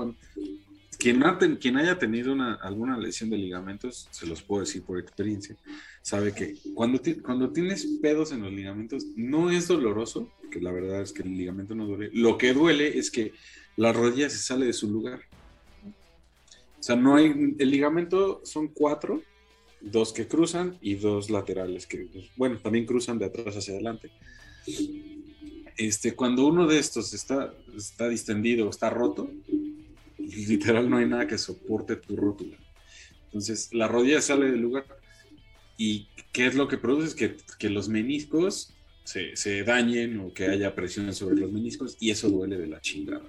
[0.97, 1.21] quien,
[1.59, 5.55] quien haya tenido una, alguna lesión de ligamentos, se los puedo decir por experiencia,
[6.03, 11.01] sabe que cuando, cuando tienes pedos en los ligamentos, no es doloroso, que la verdad
[11.01, 12.11] es que el ligamento no duele.
[12.13, 13.31] Lo que duele es que
[13.77, 15.21] la rodilla se sale de su lugar.
[16.77, 19.23] O sea, no hay, el ligamento son cuatro,
[19.79, 24.11] dos que cruzan y dos laterales que, bueno, también cruzan de atrás hacia adelante.
[25.77, 29.31] Este, cuando uno de estos está, está distendido, está roto,
[30.17, 32.57] literal no hay nada que soporte tu rótula.
[33.27, 34.85] Entonces, la rodilla sale del lugar.
[35.77, 37.07] ¿Y qué es lo que produce?
[37.07, 41.97] Es que, que los meniscos se, se, dañen o que haya presión sobre los meniscos
[41.99, 43.25] y eso duele de la chingada.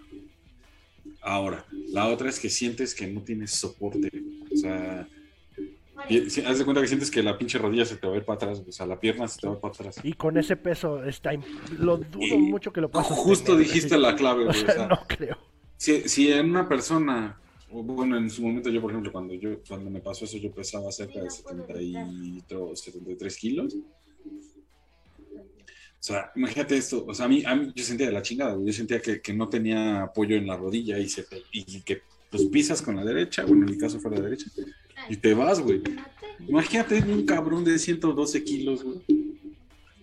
[1.20, 4.10] Ahora, la otra es que sientes que no tienes soporte.
[4.52, 5.08] O sea,
[6.46, 8.36] haz de cuenta que sientes que la pinche rodilla se te va a ir para
[8.36, 10.00] atrás, o sea, la pierna se te va para atrás.
[10.02, 11.32] Y con ese peso está,
[11.78, 14.54] lo dudo mucho que lo puedas Justo dijiste la clave, güey.
[14.64, 15.38] O sea, no creo.
[15.76, 17.38] Si, si en una persona,
[17.82, 20.92] bueno, en su momento yo, por ejemplo, cuando yo cuando me pasó eso, yo pesaba
[20.92, 23.74] cerca de 73 kilos.
[23.74, 28.58] O sea, imagínate esto, o sea, a mí, a mí yo sentía de la chingada,
[28.62, 32.44] yo sentía que, que, no tenía apoyo en la rodilla y, se y que pues
[32.46, 34.50] pisas con la derecha, bueno, en mi caso fue la derecha,
[35.08, 35.82] y te vas, güey.
[36.46, 39.00] Imagínate un cabrón de 112 kilos, güey.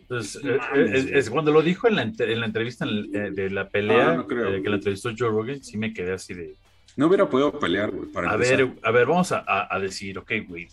[0.01, 3.69] Entonces, eh, eh, es, cuando lo dijo en la, en la entrevista eh, de la
[3.69, 6.55] pelea, ah, que la entrevistó Joe Rogan, sí me quedé así de...
[6.95, 10.31] No hubiera podido pelear, güey, para A ver, a ver, vamos a, a decir, ok,
[10.47, 10.67] güey,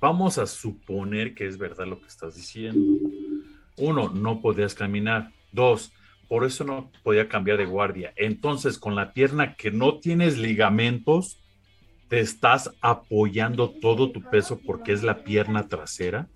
[0.00, 2.80] vamos a suponer que es verdad lo que estás diciendo
[3.78, 5.32] uno, no podías caminar.
[5.52, 5.92] Dos,
[6.28, 8.12] por eso no podía cambiar de guardia.
[8.16, 11.40] Entonces, con la pierna que no tienes ligamentos,
[12.08, 16.28] te estás apoyando todo tu peso porque es la pierna trasera.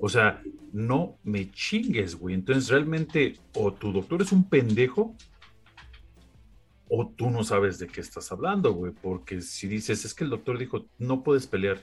[0.00, 2.34] O sea, no me chingues, güey.
[2.34, 5.14] Entonces, realmente, o tu doctor es un pendejo,
[6.94, 8.92] o tú no sabes de qué estás hablando, güey.
[8.92, 11.82] Porque si dices, es que el doctor dijo, no puedes pelear,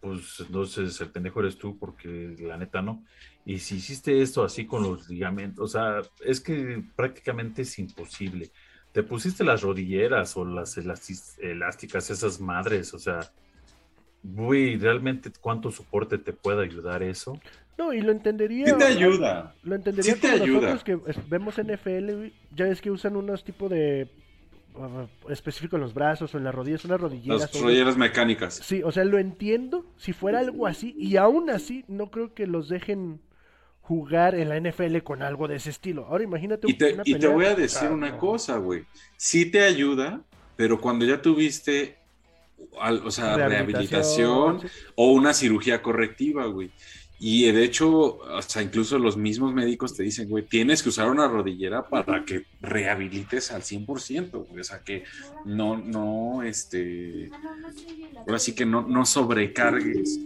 [0.00, 3.04] pues entonces el pendejo eres tú porque la neta no.
[3.46, 8.50] Y si hiciste esto así con los ligamentos, o sea, es que prácticamente es imposible.
[8.90, 13.20] Te pusiste las rodilleras o las elásticas, esas madres, o sea,
[14.24, 17.38] güey, realmente cuánto soporte te puede ayudar eso.
[17.76, 18.66] No, y lo entendería.
[18.66, 19.54] Sí te ayuda.
[19.62, 20.72] Lo entendería sí te ayuda.
[20.72, 24.08] nosotros que vemos NFL, ya ves que usan unos tipo de
[25.28, 27.52] específico en los brazos o en las rodillas, unas rodilleras.
[27.52, 28.54] Las rodilleras mecánicas.
[28.54, 32.46] Sí, o sea, lo entiendo si fuera algo así, y aún así no creo que
[32.46, 33.20] los dejen
[33.82, 36.06] jugar en la NFL con algo de ese estilo.
[36.06, 36.68] Ahora imagínate.
[36.70, 38.84] Y te, y te voy a decir una cosa, güey.
[39.16, 40.22] Sí te ayuda,
[40.56, 41.98] pero cuando ya tuviste,
[42.72, 44.60] o sea, rehabilitación,
[44.96, 46.70] o una cirugía correctiva, güey.
[47.26, 51.08] Y de hecho, o sea, incluso los mismos médicos te dicen, güey, tienes que usar
[51.10, 54.60] una rodillera para que rehabilites al 100%, güey.
[54.60, 55.04] O sea, que
[55.46, 57.30] no, no, este,
[58.18, 60.20] ahora sí que no, no sobrecargues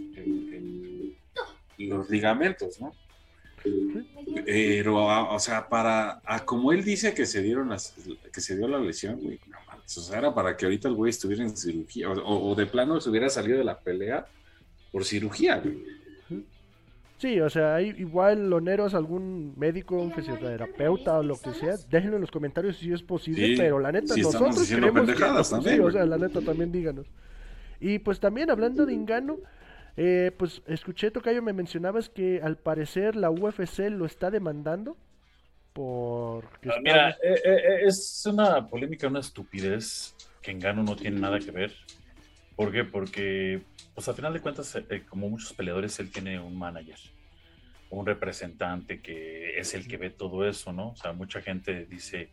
[1.77, 2.91] los ligamentos, ¿no?
[4.45, 7.95] Pero, o sea, para, como él dice que se dieron las,
[8.33, 10.95] que se dio la lesión, güey, no mames, o sea, era para que ahorita el
[10.95, 14.27] güey estuviera en cirugía, o, o de plano se hubiera salido de la pelea
[14.91, 15.98] por cirugía, güey.
[17.19, 22.15] Sí, o sea, hay igual loneros, algún médico, un fisioterapeuta o lo que sea, déjenlo
[22.15, 25.91] en los comentarios si es posible, pero la neta, nosotros queremos que, también, sí, o
[25.91, 27.07] sea, la neta también díganos.
[27.81, 29.37] Y pues también hablando de Ingano,
[29.97, 34.95] eh, pues escuché Tocayo me mencionabas que al parecer la UFC lo está demandando
[35.73, 36.45] por...
[36.69, 41.51] Ah, mira, eh, eh, es una polémica, una estupidez que Engano no tiene nada que
[41.51, 41.73] ver.
[42.59, 42.83] ¿Por qué?
[42.83, 43.61] Porque
[43.95, 46.97] pues a final de cuentas, eh, eh, como muchos peleadores, él tiene un manager,
[47.89, 50.89] un representante que es el que ve todo eso, ¿no?
[50.89, 52.27] O sea, mucha gente dice,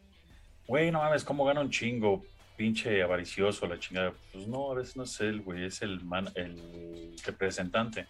[0.67, 2.25] güey, no mames, ¿cómo gana un chingo?
[2.57, 4.15] Pinche avaricioso, la chingada.
[4.33, 8.09] Pues no, a veces no es él, güey, es el, man, el representante.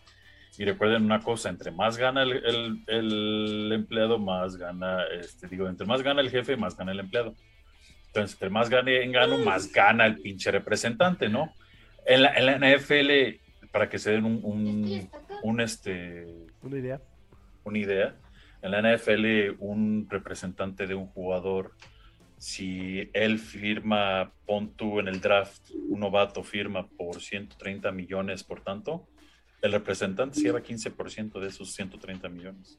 [0.57, 6.01] Y recuerden una cosa, entre más gana el, empleado, más gana, este, digo, entre más
[6.01, 7.35] gana el jefe, más gana el empleado.
[8.07, 11.53] Entonces, entre más gane en gano, más gana el pinche representante, ¿no?
[12.07, 13.41] En la, en la NFL
[13.73, 15.11] para que se den un, un,
[15.43, 16.27] un, este,
[16.63, 17.01] Una idea.
[17.65, 18.17] una idea,
[18.63, 21.73] en la NFL un representante de un jugador,
[22.39, 28.63] si él firma, pon tú en el draft, un novato firma por 130 millones, por
[28.63, 29.07] tanto,
[29.63, 32.79] el representante se lleva 15% de esos 130 millones.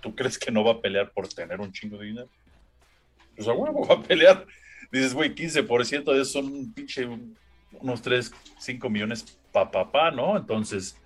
[0.00, 2.30] ¿Tú crees que no va a pelear por tener un chingo de dinero?
[3.36, 4.46] Pues a huevo va a pelear.
[4.90, 7.06] Dices, güey, 15% de eso son un pinche
[7.80, 10.36] unos 3, 5 millones pa, pa, pa, ¿no?
[10.36, 10.96] Entonces,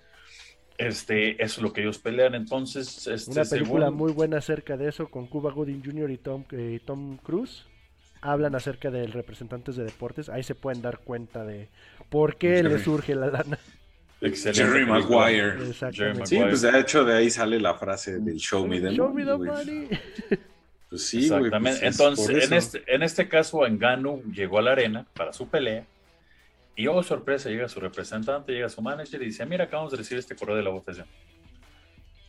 [0.77, 2.35] este, eso es lo que ellos pelean.
[2.35, 6.11] Entonces, este, Una película según- muy buena acerca de eso con Cuba Gooding Jr.
[6.11, 7.65] y Tom, eh, Tom Cruise.
[8.21, 10.27] Hablan acerca de representantes de deportes.
[10.29, 11.69] Ahí se pueden dar cuenta de
[12.09, 12.69] por qué Jerry.
[12.69, 13.57] le surge la lana.
[14.21, 14.85] Excelente Jerry.
[14.87, 15.69] Maguire.
[15.69, 16.25] Exactamente.
[16.25, 19.23] Sí, pues de hecho de ahí sale la frase del show me the Show me
[19.23, 19.65] the money, güey.
[19.65, 19.89] money.
[20.89, 21.23] Pues sí.
[21.25, 21.59] Exactamente.
[21.79, 25.47] pues es Entonces, en este, en este caso, Engano llegó a la arena para su
[25.47, 25.85] pelea.
[26.77, 30.19] Y oh, sorpresa, llega su representante, llega su manager y dice, mira, acabamos de recibir
[30.19, 31.03] este correo de la UFC.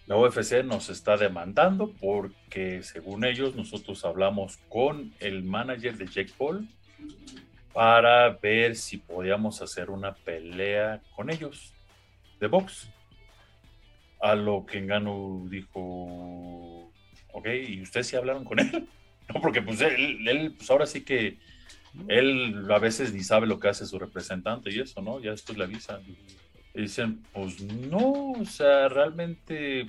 [0.06, 6.32] La UFC nos está demandando porque, según ellos, nosotros hablamos con el manager de Jake
[6.38, 6.66] Paul
[7.74, 11.74] para ver si podíamos hacer una pelea con ellos
[12.40, 12.88] de box.
[14.18, 16.90] A lo que Engano dijo,
[17.34, 18.88] ok, ¿y ustedes sí hablaron con él?
[19.28, 21.36] No, porque pues él, él, pues ahora sí que
[22.08, 25.20] él a veces ni sabe lo que hace su representante y eso, ¿no?
[25.20, 26.02] Ya después le avisan.
[26.74, 29.86] Y dicen, pues no, o sea, realmente,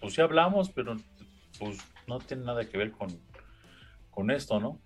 [0.00, 0.96] pues sí hablamos, pero
[1.58, 3.08] pues no tiene nada que ver con,
[4.10, 4.80] con esto, ¿no?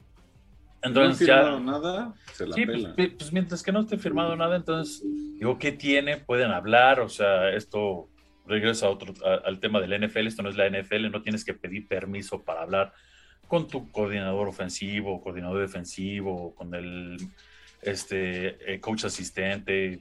[0.82, 1.42] Entonces no ya...
[1.42, 2.94] firmado nada, se la Sí, pues, pela.
[2.94, 5.02] pi- pues mientras que no esté firmado nada, entonces,
[5.38, 6.18] digo, ¿qué tiene?
[6.18, 8.08] Pueden hablar, o sea, esto
[8.46, 11.42] regresa a otro, a- al tema del NFL, esto no es la NFL, no tienes
[11.44, 12.92] que pedir permiso para hablar
[13.54, 17.16] con tu coordinador ofensivo, coordinador defensivo, con el
[17.82, 20.00] este, eh, coach asistente,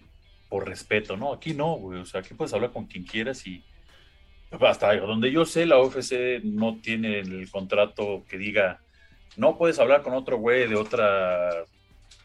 [0.50, 1.32] por respeto, ¿no?
[1.32, 3.63] Aquí no, güey, o sea, aquí puedes hablar con quien quieras y
[4.60, 8.82] hasta donde yo sé, la UFC no tiene el contrato que diga,
[9.38, 11.52] no puedes hablar con otro güey de otra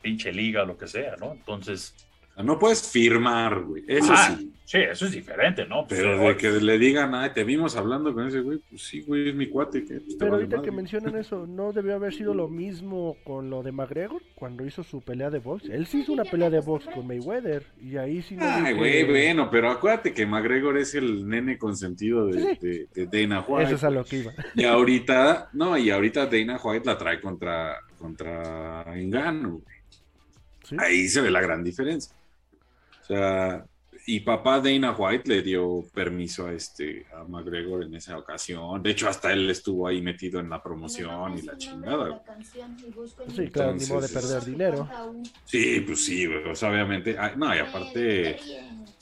[0.01, 1.33] pinche liga lo que sea, ¿no?
[1.33, 2.08] Entonces,
[2.43, 3.83] No puedes firmar, güey.
[3.89, 4.53] Eso ah, sí.
[4.65, 5.87] sí, eso es diferente, ¿no?
[5.89, 9.01] Pues, Pero de que le digan, ay, te vimos hablando con ese güey, pues sí,
[9.01, 9.81] güey, es mi cuate.
[9.81, 10.71] pues, Pero ahorita madre.
[10.71, 14.85] que mencionan eso, ¿no debió haber sido lo mismo con lo de McGregor cuando hizo
[14.85, 15.65] su pelea de box?
[15.69, 18.75] Él sí hizo una pelea de box con Mayweather y ahí sí no Ay, que-
[18.75, 22.59] güey, bueno, pero acuérdate que McGregor es el nene consentido de, Sí.
[22.61, 23.65] de- de Dana White.
[23.67, 24.33] Eso es a lo que iba.
[24.55, 29.51] Y ahorita, no, y ahorita Dana White la trae contra, contra Engano.
[29.55, 29.63] güey.
[30.63, 30.77] ¿sí?
[30.79, 32.15] Ahí se ve la gran diferencia.
[33.09, 33.67] Sea,
[34.07, 38.83] y papá Dana White le dio permiso a este a McGregor en esa ocasión.
[38.83, 42.17] De hecho, hasta él estuvo ahí metido en la promoción y la chingada.
[43.27, 44.93] Sí, claro, ni modo de Entonces, perder dinero.
[45.45, 47.17] Sí, pues sí, sea, obviamente.
[47.37, 48.39] No, y aparte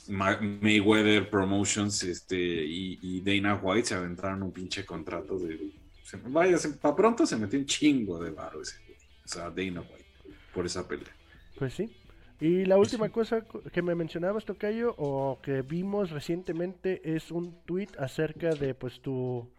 [0.07, 5.59] Ma- Mayweather Promotions este, y, y Dana White se aventaron un pinche contrato de.
[6.03, 8.77] se- vaya, para pronto se metió un chingo de varo ese.
[9.25, 10.09] O sea, Dana White,
[10.53, 11.15] por esa pelea.
[11.55, 11.91] Pues sí.
[12.39, 17.55] Y la última cosa co- que me mencionabas, Tocayo, o que vimos recientemente es un
[17.65, 19.49] tweet acerca de pues tu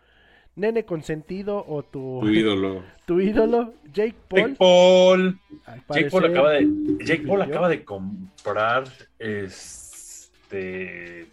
[0.55, 2.85] nene consentido o tu, Tu ídolo.
[3.07, 4.57] tu ídolo, Jake Jake Paul.
[4.57, 5.39] Paul.
[5.67, 6.69] al Jake Paul acaba de,
[7.05, 8.85] Jake Paul acaba de comprar
[9.19, 11.27] este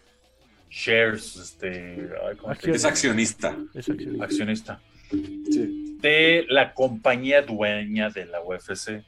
[0.70, 2.80] shares, este ay, ¿cómo se Acciones.
[2.80, 3.56] Es accionista.
[3.74, 4.10] es accionista.
[4.12, 4.24] dice?
[4.24, 4.80] accionista
[5.50, 5.96] Sí.
[6.00, 9.02] de la compañía dueña de la UFC.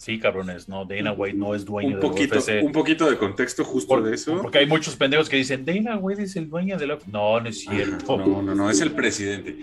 [0.00, 2.62] Sí, cabrones, no, Dana White no es dueño Un de poquito, la UFC.
[2.64, 4.40] un poquito de contexto justo Por- de eso.
[4.40, 7.46] Porque hay muchos pendejos que dicen, Dana White es el dueño de la No, no
[7.46, 8.16] es cierto.
[8.16, 9.58] No, no, no, es el presidente.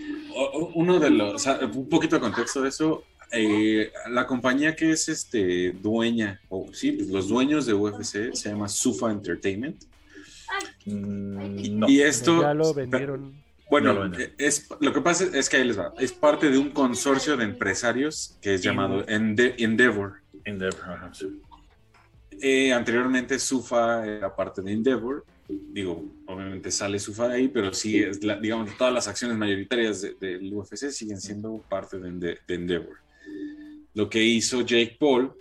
[0.76, 3.04] Uno de los, o sea, un poquito de contexto de eso.
[3.32, 8.50] eh, la compañía que es este dueña, o sí, pues los dueños de UFC se
[8.50, 9.84] llama Sufa Entertainment.
[10.86, 11.89] Mm, no.
[11.89, 13.34] Y esto, ya lo vendieron.
[13.69, 15.93] Bueno, es, lo que pasa es que ahí les va.
[16.00, 20.21] Es parte de un consorcio de empresarios que es llamado Ende- Endeavor.
[20.47, 21.41] Endeavor, ajá, sí.
[22.41, 25.25] Eh, anteriormente Sufa era parte de Endeavor.
[25.49, 30.01] Digo, obviamente sale Sufa de ahí, pero sí, es la- digamos, todas las acciones mayoritarias
[30.01, 32.97] de- del UFC siguen siendo parte de, Ende- de Endeavor.
[33.93, 35.33] Lo que hizo Jake Paul,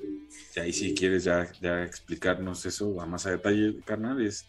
[0.54, 4.46] y ahí si quieres ya, ya explicarnos eso a más a detalle, carnal, es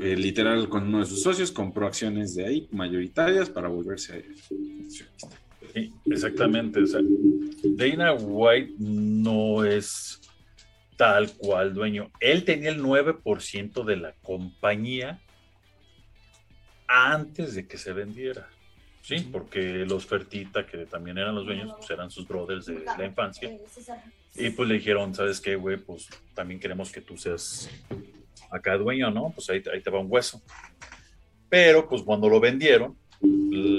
[0.00, 5.28] eh, literal con uno de sus socios compró acciones de ahí mayoritarias para volverse accionista.
[5.78, 6.82] Sí, exactamente.
[6.82, 7.00] O sea,
[7.62, 10.20] Dana White no es
[10.96, 12.10] tal cual dueño.
[12.20, 15.20] Él tenía el 9% de la compañía
[16.88, 18.48] antes de que se vendiera.
[19.02, 23.06] Sí, porque los Fertita, que también eran los dueños, pues eran sus brothers de la
[23.06, 23.56] infancia.
[24.34, 25.76] Y pues le dijeron, ¿sabes qué, güey?
[25.78, 27.70] Pues también queremos que tú seas
[28.50, 29.30] acá dueño, ¿no?
[29.34, 30.42] Pues ahí, ahí te va un hueso.
[31.48, 32.98] Pero pues cuando lo vendieron,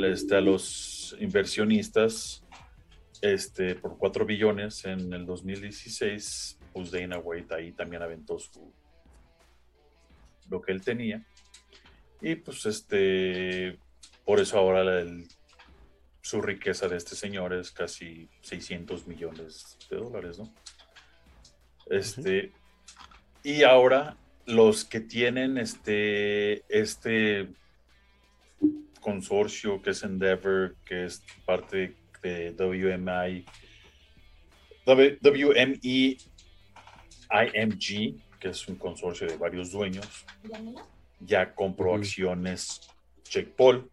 [0.03, 0.88] este, a los
[1.19, 2.43] inversionistas,
[3.21, 8.71] este, por 4 billones en el 2016, pues Dana White ahí también aventó su,
[10.49, 11.25] lo que él tenía.
[12.21, 13.77] Y pues este,
[14.25, 15.27] por eso ahora el,
[16.21, 20.53] su riqueza de este señor es casi 600 millones de dólares, ¿no?
[21.87, 22.51] Este,
[23.43, 27.49] y ahora los que tienen este, este
[28.99, 33.45] consorcio que es Endeavor, que es parte de WMI,
[34.85, 36.17] WME
[37.31, 40.25] IMG, que es un consorcio de varios dueños,
[41.19, 42.81] ya compró acciones
[43.29, 43.89] Jake Paul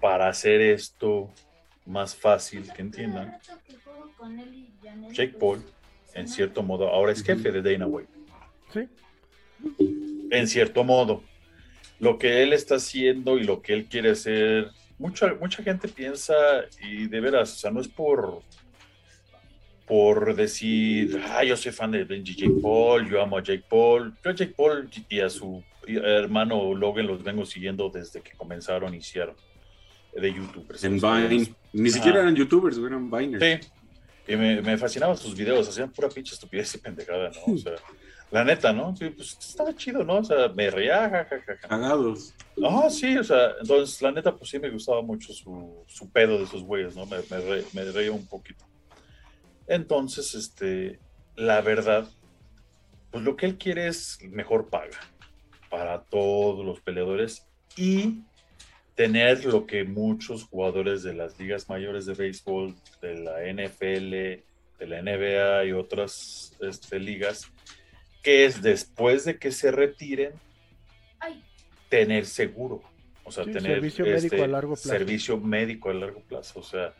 [0.00, 1.32] para hacer esto
[1.86, 3.38] más fácil que entiendan.
[5.12, 5.64] Jake Paul,
[6.14, 8.12] en cierto modo, ahora es jefe de Dana White.
[8.72, 8.88] Sí.
[10.30, 11.22] En cierto modo,
[12.02, 16.34] lo que él está haciendo y lo que él quiere hacer, mucha, mucha gente piensa,
[16.80, 18.42] y de veras, o sea, no es por
[19.86, 24.14] por decir, ah, yo soy fan de Jake Paul, yo amo a Jake Paul.
[24.24, 28.94] Yo a Jake Paul y a su hermano Logan los vengo siguiendo desde que comenzaron,
[28.94, 29.36] hicieron
[30.14, 30.82] de youtubers.
[30.84, 31.54] En Vine.
[31.72, 33.60] Ni siquiera eran youtubers, eran Viners.
[33.60, 33.68] Sí.
[34.32, 37.54] Y me, me, fascinaban sus videos, hacían pura pinche estupidez y pendejada, ¿no?
[37.54, 37.74] O sea,
[38.32, 38.96] la neta, ¿no?
[38.96, 40.16] Sí, pues estaba chido, ¿no?
[40.16, 41.56] O sea, me reía, jajaja.
[41.68, 42.34] Cagados.
[42.56, 46.38] No, sí, o sea, entonces la neta, pues sí me gustaba mucho su, su pedo
[46.38, 47.04] de esos güeyes, ¿no?
[47.04, 48.64] Me, me, me reía un poquito.
[49.66, 50.98] Entonces, este,
[51.36, 52.08] la verdad,
[53.10, 54.98] pues lo que él quiere es mejor paga
[55.68, 58.22] para todos los peleadores y
[58.94, 64.86] tener lo que muchos jugadores de las ligas mayores de béisbol, de la NFL, de
[64.86, 67.52] la NBA y otras este, ligas,
[68.22, 70.32] que es después de que se retiren,
[71.88, 72.82] tener seguro.
[73.24, 74.88] O sea, tener servicio médico este a largo plazo.
[74.88, 76.92] servicio médico a largo plazo, o sea,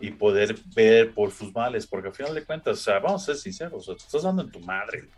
[0.00, 3.26] y poder ver por sus males, porque al final de cuentas, o sea, vamos a
[3.26, 5.08] ser sinceros, o sea, te estás dando en tu madre,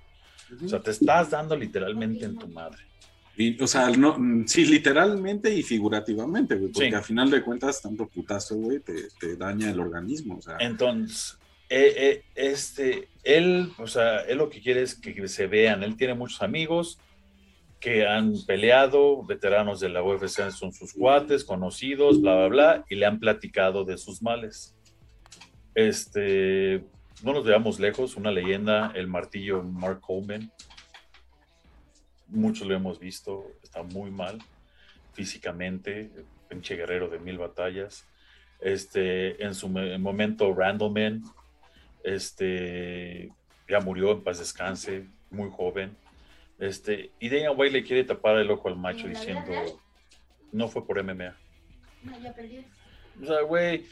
[0.65, 2.83] o sea, te estás dando literalmente en tu madre.
[3.37, 6.95] Y, o sea, no, sí, literalmente y figurativamente, güey, porque Sí.
[6.95, 10.57] al final de cuentas, tanto putazo, güey, te, te daña el organismo, o sea.
[10.61, 11.37] Entonces,
[11.69, 15.97] eh, eh, este, él, o sea, él lo que quiere es que se vean, él
[15.97, 16.99] tiene muchos amigos
[17.81, 22.95] que han peleado, veteranos de la UFC son sus cuates, conocidos, bla, bla, bla, y
[22.95, 24.75] le han platicado de sus males.
[25.75, 26.83] Este,
[27.23, 30.51] no nos veamos lejos, una leyenda, el martillo Mark Coleman.
[32.29, 34.39] Muchos lo hemos visto, está muy mal
[35.13, 36.11] físicamente,
[36.49, 38.07] pinche guerrero de mil batallas.
[38.61, 41.23] Este, en su me- momento, Randleman,
[42.05, 43.33] este,
[43.69, 45.97] ya murió, en paz descanse, muy joven.
[46.59, 49.81] Este, y Dana White le quiere tapar el ojo al macho ¿En la vida diciendo,
[50.53, 51.35] no fue por MMA.
[52.05, 52.35] No, ya.
[53.21, 53.87] O sea, güey,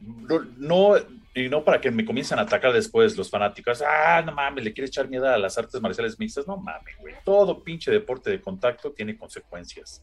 [0.00, 0.94] no, no-
[1.34, 4.72] y no para que me comiencen a atacar después los fanáticos, ah, no mames, le
[4.72, 8.40] quiere echar miedo a las artes marciales mixtas, no mames, güey, todo pinche deporte de
[8.40, 10.02] contacto tiene consecuencias.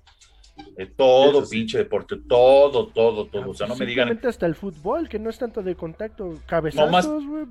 [0.78, 1.58] Eh, todo sí.
[1.58, 3.50] pinche deporte, todo, todo, todo.
[3.50, 6.40] O sea, no me digan, Simplemente hasta el fútbol, que no es tanto de contacto.
[6.48, 7.46] Cabezazos, güey.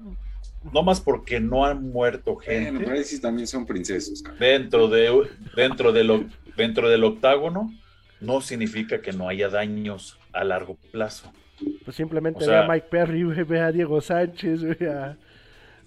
[0.73, 4.39] no más porque no han muerto Bueno, gente ahí sí también son princesos, cabrón.
[4.41, 6.25] dentro, de, dentro, de lo,
[6.57, 7.73] dentro del octágono,
[8.21, 11.33] no significa que no haya daños a largo plazo.
[11.85, 14.91] Pues simplemente O sea- ve a Mike Perry, ve a Diego Sánchez, güey.
[14.91, 15.17] a-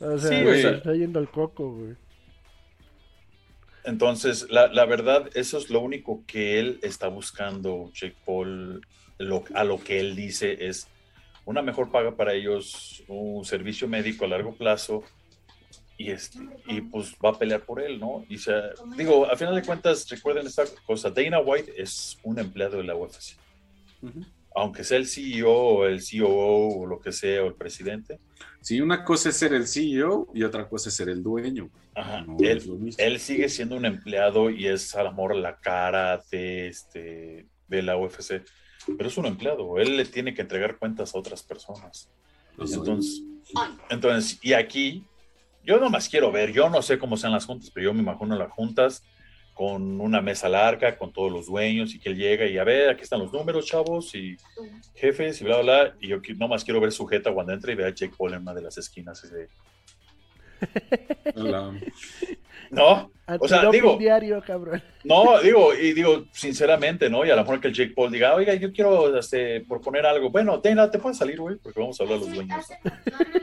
[0.02, 1.96] O sea, Sí, güey, o sea- está yendo al coco, güey.
[3.86, 8.82] Entonces, la, la verdad, eso es lo único que él está buscando, Jake Paul,
[9.20, 10.88] lo- a lo que él dice es
[11.46, 15.04] una mejor paga para ellos, un servicio médico a largo plazo,
[15.98, 18.26] y, este, y pues va a pelear por él, ¿no?
[18.28, 18.38] Y
[18.98, 22.96] digo, a final de cuentas, recuerden esta cosa, Dana White es un empleado de la
[22.96, 23.38] UFC,
[24.56, 28.20] aunque sea el CEO o el COO o lo que sea, o el presidente,
[28.62, 31.70] Sí, una cosa es ser el CEO y otra cosa es ser el dueño.
[31.96, 36.22] Ajá, No él, lo él sigue siendo un empleado y es al amor la cara
[36.30, 38.44] de, este, de la UFC,
[38.98, 42.10] pero es un empleado, él le tiene que entregar cuentas a otras personas.
[42.58, 43.24] Los Entonces,
[43.90, 45.06] entonces, y aquí,
[45.64, 48.36] yo nomás quiero ver, yo no sé cómo sean las juntas, pero yo me imagino
[48.36, 49.04] las juntas
[49.54, 52.90] con una mesa larga, con todos los dueños, y que él llega y a ver,
[52.90, 54.36] aquí están los números, chavos, y
[54.96, 57.88] jefes, y bla, bla, bla, y yo nomás quiero ver sujeta cuando entre y vea
[57.88, 59.24] a Jake Paul en una de las esquinas.
[59.24, 59.48] y de,
[61.36, 61.74] La-
[62.72, 64.82] no, o sea, digo, diario, cabrón.
[65.04, 67.26] No, digo, y digo, sinceramente, ¿no?
[67.26, 70.30] Y a lo mejor que el Jake Paul diga, oiga, yo quiero este, proponer algo.
[70.30, 72.66] Bueno, Dana, te puedes salir, güey, porque vamos a hablar a los dueños.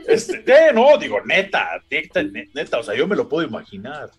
[0.07, 4.09] Este, eh, no, digo, neta, neta, neta, o sea, yo me lo puedo imaginar.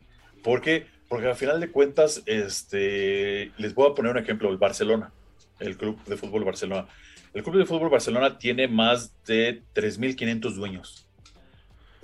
[0.42, 0.86] ¿Por qué?
[1.08, 5.12] Porque al final de cuentas, este, les voy a poner un ejemplo, el Barcelona,
[5.60, 6.86] el Club de Fútbol Barcelona.
[7.32, 11.03] El Club de Fútbol Barcelona tiene más de 3.500 dueños.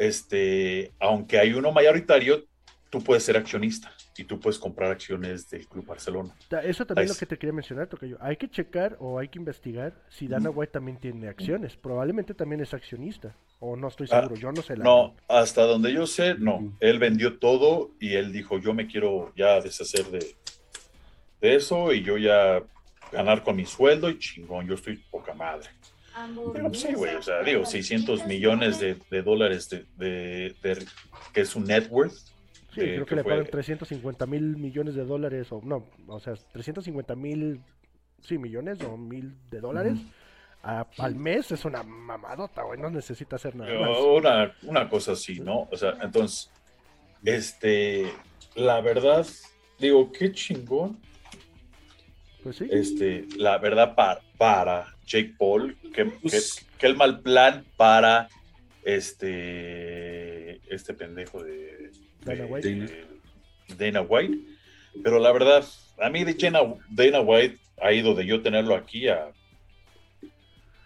[0.00, 2.46] Este, aunque hay uno mayoritario,
[2.88, 6.34] tú puedes ser accionista y tú puedes comprar acciones del Club Barcelona.
[6.64, 8.16] Eso también es lo que te quería mencionar, Tocayo.
[8.18, 11.76] Hay que checar o hay que investigar si Dana White también tiene acciones.
[11.76, 13.36] Probablemente también es accionista.
[13.58, 16.72] O no estoy seguro, Ah, yo no sé la No, hasta donde yo sé, no.
[16.80, 20.34] Él vendió todo y él dijo, yo me quiero ya deshacer de,
[21.42, 22.62] de eso y yo ya
[23.12, 25.68] ganar con mi sueldo y chingón, yo estoy poca madre.
[26.52, 30.86] Pero pues, sí, güey, o sea, digo, 600 millones de, de dólares de, de- de-
[31.32, 32.12] que es su net worth.
[32.74, 36.20] Sí, creo que que le fue- pagan 350 mil millones de dólares, o no, o
[36.20, 37.60] sea, 350 mil,
[38.22, 39.98] sí, millones o mil de dólares
[40.62, 43.98] a- al mes es una mamadota, güey, no necesita hacer nada más.
[43.98, 45.68] Una, una cosa así, ¿no?
[45.70, 46.50] O sea, entonces,
[47.24, 48.12] este,
[48.54, 49.26] la verdad,
[49.78, 50.98] digo, qué chingón.
[52.42, 57.20] Pues sí, Este, la verdad, para, para Jake Paul, qué, Pues- qué- qué el mal
[57.20, 58.28] plan para
[58.84, 61.90] este, este pendejo de,
[62.24, 62.68] Dana White.
[62.68, 63.06] de
[63.76, 64.38] Dana White.
[65.02, 65.64] Pero la verdad,
[66.00, 69.30] a mí de Dana, Dana White ha ido de yo tenerlo aquí a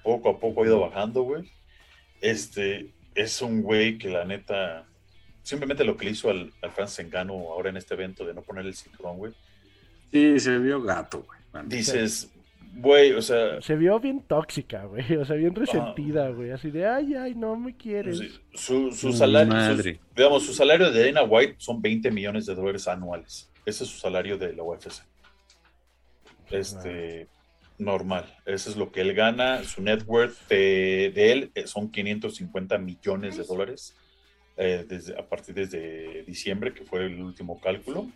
[0.03, 1.51] poco a poco ha ido bajando, güey.
[2.20, 4.87] Este es un güey que la neta,
[5.43, 8.43] simplemente lo que le hizo al, al Francis Engano ahora en este evento de no
[8.43, 9.33] poner el cinturón, güey.
[10.12, 11.66] Sí, se vio gato, güey.
[11.66, 12.31] Dices,
[12.77, 16.87] güey, o sea, se vio bien tóxica, güey, o sea, bien resentida, güey, así de,
[16.87, 18.18] ay, ay, no me quieres.
[18.18, 20.01] Sí, Su, su salario, madre.
[20.14, 23.51] digamos, su salario de Dana White son 20 millones de dólares anuales.
[23.64, 25.03] Ese es su salario de la UFC.
[26.51, 27.29] Este,
[27.79, 28.25] normal.
[28.47, 29.64] Ese es lo que él gana.
[29.64, 33.97] Su net worth de, de él eh, son 550 millones de dólares
[34.57, 38.07] eh, desde, a partir desde diciembre, que fue el último cálculo.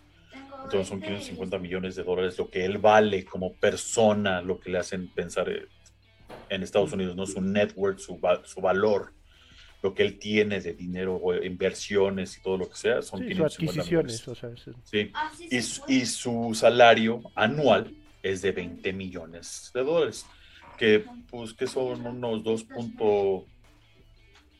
[0.65, 4.79] Entonces son 550 millones de dólares lo que él vale como persona, lo que le
[4.79, 5.67] hacen pensar eh,
[6.49, 7.27] en Estados Unidos, ¿no?
[7.27, 9.15] Su net worth, su, va- su valor,
[9.83, 13.27] lo que él tiene de dinero, o inversiones y todo lo que sea, son Sí,
[13.27, 14.29] sus 550 adquisiciones, millones.
[14.29, 15.11] o sea, es- Sí.
[15.15, 20.27] Ah, sí, Y, su- y su salario anual es de 20 millones de dólares,
[20.77, 22.43] que pues que son unos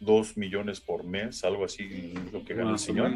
[0.01, 3.11] 2.2 millones por mes, algo así lo que gana el o señor.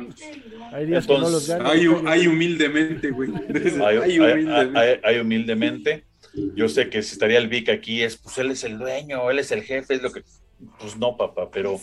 [0.73, 2.11] hay días que no los Entonces, gana.
[2.13, 3.31] Hay, humildemente, güey.
[3.55, 4.79] Hay, Hay hay- humildemente.
[4.79, 6.05] hay- hay humildemente.
[6.55, 9.39] Yo sé que si estaría el Vic aquí es, pues él es el dueño, él
[9.39, 10.23] es el jefe, es lo que...
[10.81, 11.79] Pues no, papá, pero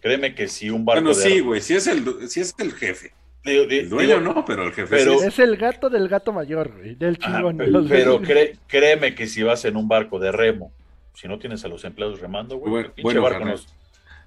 [0.00, 3.12] créeme que si un barco Bueno, sí, güey, si es el, si es el jefe.
[3.44, 5.26] digo- El dueño digo, no, pero el jefe pero- sí.
[5.26, 7.58] Es el gato del gato mayor, güey, del chingón.
[7.58, 10.72] pe- los- pero cree- créeme que si vas en un barco de remo,
[11.14, 13.54] si no tienes a los empleados remando, güey, Bueno, el pinche bueno, barco carnal.
[13.56, 13.74] nos-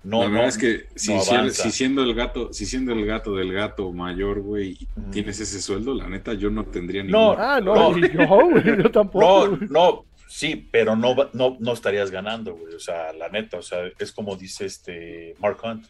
[0.06, 1.64] no, la verdad no, es que si, no si- avanza.
[1.64, 4.78] si siendo el gato, si siendo el gato del gato mayor, güey,
[5.12, 7.36] tienes ese sueldo, la neta, yo no tendría No, ningún.
[7.46, 7.98] Ah, no, No.
[7.98, 9.48] ni yo, güey, yo tampoco.
[9.48, 12.76] No, no, sí, pero no, va- no, no estarías ganando, güey.
[12.76, 15.86] O sea, la neta, o sea, es como dice este Mark Hunt,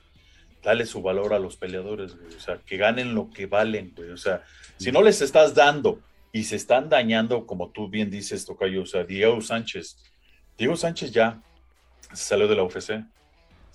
[0.64, 2.34] dale su valor a los peleadores, güey.
[2.36, 4.10] O sea, que ganen lo que valen, güey.
[4.12, 4.44] O sea,
[4.78, 6.00] si no les estás dando
[6.32, 9.98] y se están dañando, como tú bien dices, Tocayo, o sea, Diego Sánchez,
[10.58, 11.42] Diego Sánchez ya
[12.14, 13.04] salió de la UFC.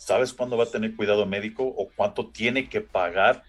[0.01, 3.43] ¿Sabes cuándo va a tener cuidado médico o cuánto tiene que pagar?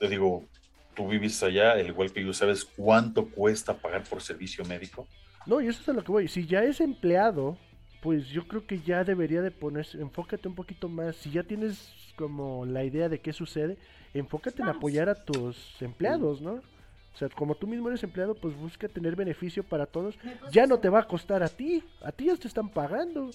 [0.00, 0.46] Te digo,
[0.94, 5.06] tú viviste allá, al igual que yo, ¿sabes cuánto cuesta pagar por servicio médico?
[5.44, 6.28] No, y eso es a lo que voy.
[6.28, 7.58] Si ya es empleado,
[8.00, 11.14] pues yo creo que ya debería de ponerse, enfócate un poquito más.
[11.16, 13.76] Si ya tienes como la idea de qué sucede,
[14.14, 16.54] enfócate en apoyar a tus empleados, ¿no?
[16.54, 20.18] O sea, como tú mismo eres empleado, pues busca tener beneficio para todos.
[20.50, 23.30] Ya no te va a costar a ti, a ti ya te están pagando.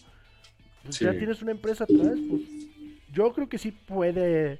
[0.84, 1.06] Pues Sí.
[1.06, 2.42] Ya tienes una empresa atrás, pues
[3.14, 4.60] yo creo que sí puede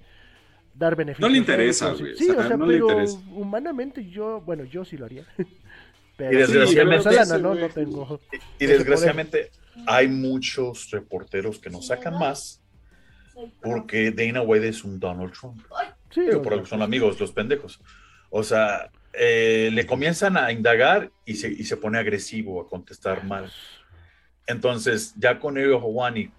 [0.76, 1.26] dar beneficio.
[1.28, 3.20] No le interesa, güey, Sí, o sea, sea, no le pero interesa.
[3.34, 5.26] humanamente yo, bueno, yo sí lo haría.
[6.14, 8.20] Y Pero sí, desgraciadamente- no, no tengo.
[8.32, 9.50] Y Ese desgraciadamente
[9.88, 12.62] hay muchos reporteros que no sacan más
[13.64, 15.62] porque Dana White es un Donald Trump.
[16.12, 17.80] Sí, Digo, por algo son amigos, los pendejos.
[18.30, 23.24] O sea, eh, le comienzan a indagar y se, y se pone agresivo a contestar
[23.24, 23.52] mal.
[24.48, 26.32] Entonces, ya con Elio Hawani,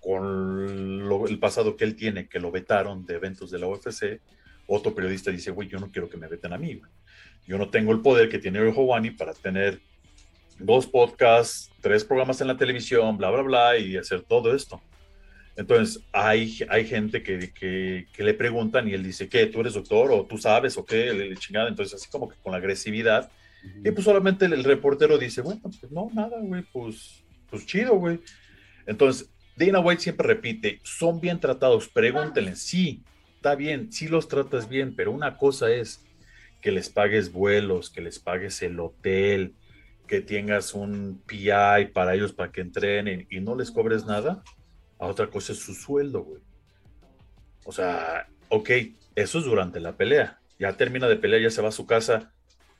[0.00, 4.20] con el pasado que él tiene, que lo vetaron de eventos de la UFC,
[4.66, 6.80] otro periodista dice, güey, yo no quiero que me veten a mí.
[7.46, 9.80] Yo no tengo el poder que tiene Elio Hawani para tener
[10.58, 14.80] dos podcasts, tres programas en la televisión, bla, bla, bla, y hacer todo esto.
[15.56, 19.46] Entonces, hay, hay gente que, que, le preguntan y él dice, ¿qué?
[19.46, 20.10] ¿Tú eres doctor?
[20.10, 20.76] ¿O tú sabes?
[20.78, 21.12] ¿O qué?
[21.12, 21.36] Le, le.
[21.68, 23.30] Entonces, así como que con la agresividad.
[23.84, 28.20] Y pues solamente el, reportero dice, bueno, pues no, nada, güey, pues, pues chido, güey.
[28.86, 33.02] Entonces, Dana White siempre repite, son bien tratados, pregúntenle, sí,
[33.36, 36.04] está bien, sí los tratas bien, pero una cosa es
[36.60, 39.54] que les pagues vuelos, que les pagues el hotel,
[40.06, 44.42] que tengas un PI para ellos para que entrenen y no les cobres nada.
[44.98, 46.42] A otra cosa es su sueldo, güey.
[47.64, 48.70] O sea, ok,
[49.16, 50.40] eso es durante la pelea.
[50.58, 52.32] Ya termina de pelear, ya se va a su casa.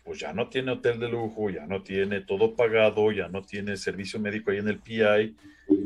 [0.05, 3.77] Pues ya no tiene hotel de lujo, ya no tiene todo pagado, ya no tiene
[3.77, 5.37] servicio médico ahí en el PI.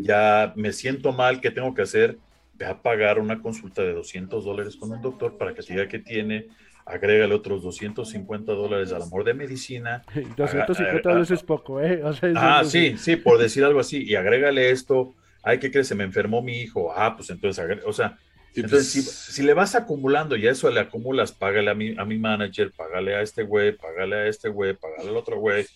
[0.00, 2.18] Ya me siento mal, ¿qué tengo que hacer?
[2.54, 5.88] Ve a pagar una consulta de 200 dólares con un doctor para que te diga
[5.88, 6.46] que tiene
[6.86, 10.02] agrégale otros 250 dólares al amor de medicina.
[10.36, 12.00] 250 dólares es poco, ¿eh?
[12.36, 15.88] ah, sí, sí, por decir algo así, y agrégale esto, ay, ¿qué crees?
[15.88, 18.16] Se me enfermó mi hijo, ah, pues entonces, o sea,
[18.60, 22.04] entonces si, si, le vas acumulando y a eso le acumulas, págale a mi, a
[22.04, 25.66] mi manager, págale a este güey, págale a este güey, págale al otro güey,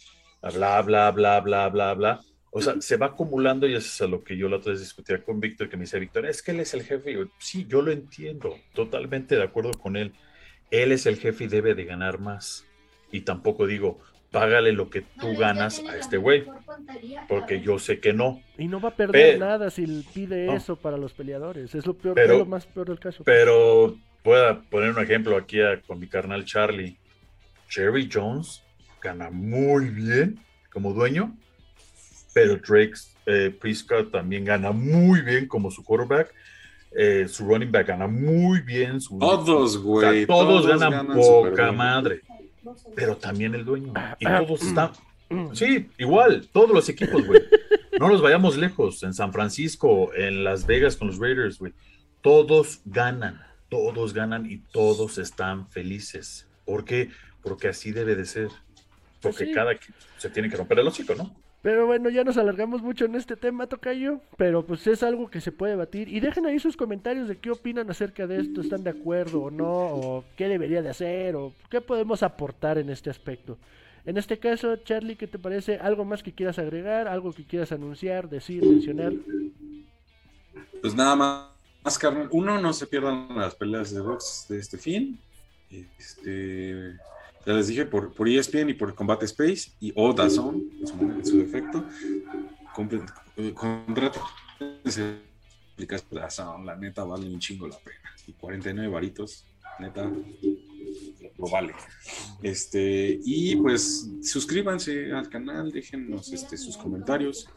[0.54, 2.20] bla, bla, bla, bla, bla, bla.
[2.52, 4.80] O sea, se va acumulando y eso es a lo que yo la otra vez
[4.80, 7.16] discutía con Víctor, que me dice, Víctor, es que él es el jefe.
[7.38, 10.12] sí, yo lo entiendo, totalmente de acuerdo con él
[10.70, 12.66] él es el jefe y debe de ganar más.
[13.10, 13.98] Y tampoco digo,
[14.30, 16.44] págale lo que tú ganas a este güey,
[17.28, 18.42] porque yo sé que no.
[18.58, 22.14] Y no va a perder nada si pide eso para los peleadores, es lo peor,
[22.14, 23.24] pero, lo más peor del caso.
[23.24, 26.96] Pero puedo poner un ejemplo aquí con mi carnal Charlie.
[27.68, 28.62] Jerry Jones
[29.00, 30.40] gana muy bien
[30.72, 31.36] como dueño,
[32.34, 32.94] pero Drake
[33.26, 36.34] eh, Prescott también gana muy bien como su quarterback
[36.92, 39.00] eh, su running back gana muy bien.
[39.00, 40.26] Su, todos, güey.
[40.26, 42.22] todos, ganan, poca madre.
[42.94, 43.92] Pero también el dueño.
[44.18, 44.92] Y todos están.
[45.52, 47.42] Sí, igual, todos los equipos, güey.
[47.98, 49.02] No nos vayamos lejos.
[49.02, 51.72] En San Francisco, en Las Vegas con los Raiders, güey.
[52.20, 53.42] Todos ganan.
[53.68, 56.48] Todos ganan y todos están felices.
[56.64, 57.10] ¿Por qué?
[57.42, 58.48] Porque así debe de ser.
[59.20, 61.34] Porque pues cada equipo se tiene que romper el hocico, ¿no?
[61.62, 64.20] Pero bueno, ya nos alargamos mucho en este tema, Tocayo.
[64.38, 66.08] Pero pues es algo que se puede batir.
[66.08, 68.62] Y dejen ahí sus comentarios de qué opinan acerca de esto.
[68.62, 69.68] ¿Están de acuerdo o no?
[69.68, 71.36] ¿O qué debería de hacer?
[71.36, 73.58] ¿O qué podemos aportar en este aspecto?
[74.06, 75.76] En este caso, Charlie, ¿qué te parece?
[75.76, 77.06] ¿Algo más que quieras agregar?
[77.06, 79.12] ¿Algo que quieras anunciar, decir, mencionar?
[80.80, 82.28] Pues nada más, carnal.
[82.32, 85.20] Uno, no se pierdan las peleas de box de este fin.
[85.98, 86.96] Este
[87.46, 91.38] ya les dije, por, por ESPN y por Combate Space y o Dazón, en su,
[91.38, 91.84] defecto.
[93.54, 94.20] Contrato.
[96.10, 97.96] Dazón, la neta vale un chingo la pena.
[98.26, 99.46] Y 49 varitos,
[99.78, 100.10] neta,
[101.38, 101.72] lo vale.
[102.42, 107.48] Este, y pues suscríbanse al canal, déjenos este, sus comentarios,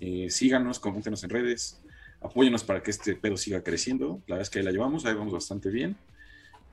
[0.00, 1.80] eh, síganos, coméntenos en redes,
[2.20, 4.20] apóyenos para que este pedo siga creciendo.
[4.26, 5.96] La es que ahí la llevamos, ahí vamos bastante bien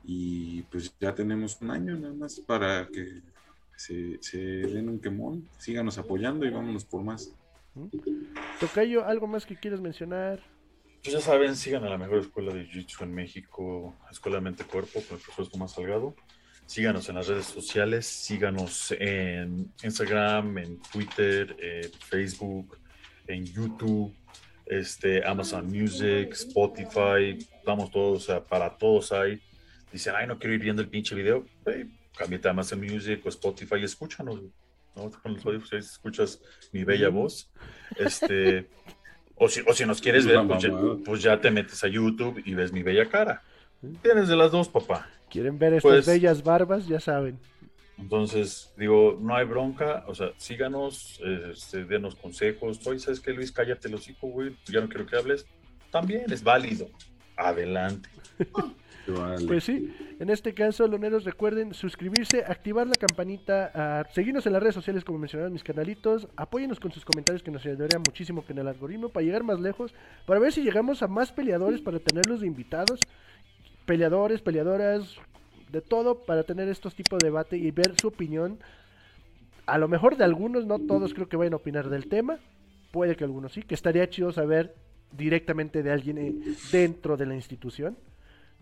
[0.03, 3.21] y pues ya tenemos un año nada más para que
[3.75, 7.33] se, den un quemón, síganos apoyando y vámonos por más.
[8.59, 10.41] Tocayo, ¿algo más que quieras mencionar?
[11.01, 15.01] Pues ya saben, sigan a la mejor escuela de Jiu-Jitsu en México, Escuela Mente Cuerpo,
[15.01, 16.13] con el profesor Tomás Salgado.
[16.65, 22.77] Síganos en las redes sociales, síganos en Instagram, en Twitter, en Facebook,
[23.27, 24.13] en YouTube,
[24.65, 29.41] este, Amazon Music, Spotify, estamos todos, o sea, para todos hay
[29.91, 33.29] dicen, ay, no quiero ir viendo el pinche video, hey, cámbiate a Amazon Music o
[33.29, 34.41] Spotify y escúchanos,
[34.95, 35.11] ¿no?
[35.11, 37.51] Con los audífonos escuchas mi bella voz.
[37.97, 38.69] Este,
[39.35, 40.71] o, si, o si nos quieres ver, pues ya,
[41.05, 43.41] pues ya, te metes a YouTube y ves mi bella cara.
[44.01, 45.09] Tienes de las dos, papá.
[45.29, 46.87] ¿Quieren ver estas pues bellas barbas?
[46.87, 47.39] Ya saben.
[47.97, 51.19] Entonces, digo, no hay bronca, o sea, síganos,
[51.51, 52.85] este, denos consejos.
[52.87, 53.51] Oye, ¿sabes qué, Luis?
[53.51, 55.45] Cállate los hijos, güey, ya no quiero que hables.
[55.91, 56.89] También es válido.
[57.39, 58.09] Adelante.
[59.47, 64.75] Pues sí, en este caso, loneros, recuerden suscribirse, activar la campanita, seguirnos en las redes
[64.75, 68.67] sociales como mencionaron mis canalitos, apóyenos con sus comentarios que nos ayudaría muchísimo con el
[68.67, 69.95] algoritmo para llegar más lejos,
[70.27, 72.99] para ver si llegamos a más peleadores, para tenerlos de invitados,
[73.85, 75.15] peleadores, peleadoras,
[75.71, 78.59] de todo, para tener estos tipos de debate y ver su opinión.
[79.65, 82.37] A lo mejor de algunos, no todos creo que vayan a opinar del tema,
[82.91, 84.75] puede que algunos sí, que estaría chido saber
[85.12, 86.36] directamente de alguien eh,
[86.72, 87.97] dentro de la institución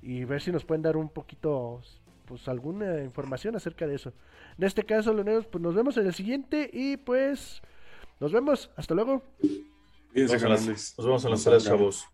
[0.01, 1.81] y ver si nos pueden dar un poquito,
[2.25, 4.13] pues alguna información acerca de eso.
[4.57, 7.61] En este caso, Leoneros, pues nos vemos en el siguiente y pues
[8.19, 8.69] nos vemos.
[8.75, 9.23] Hasta luego.
[10.13, 12.07] Nos, vemos las, en las salas, chavos.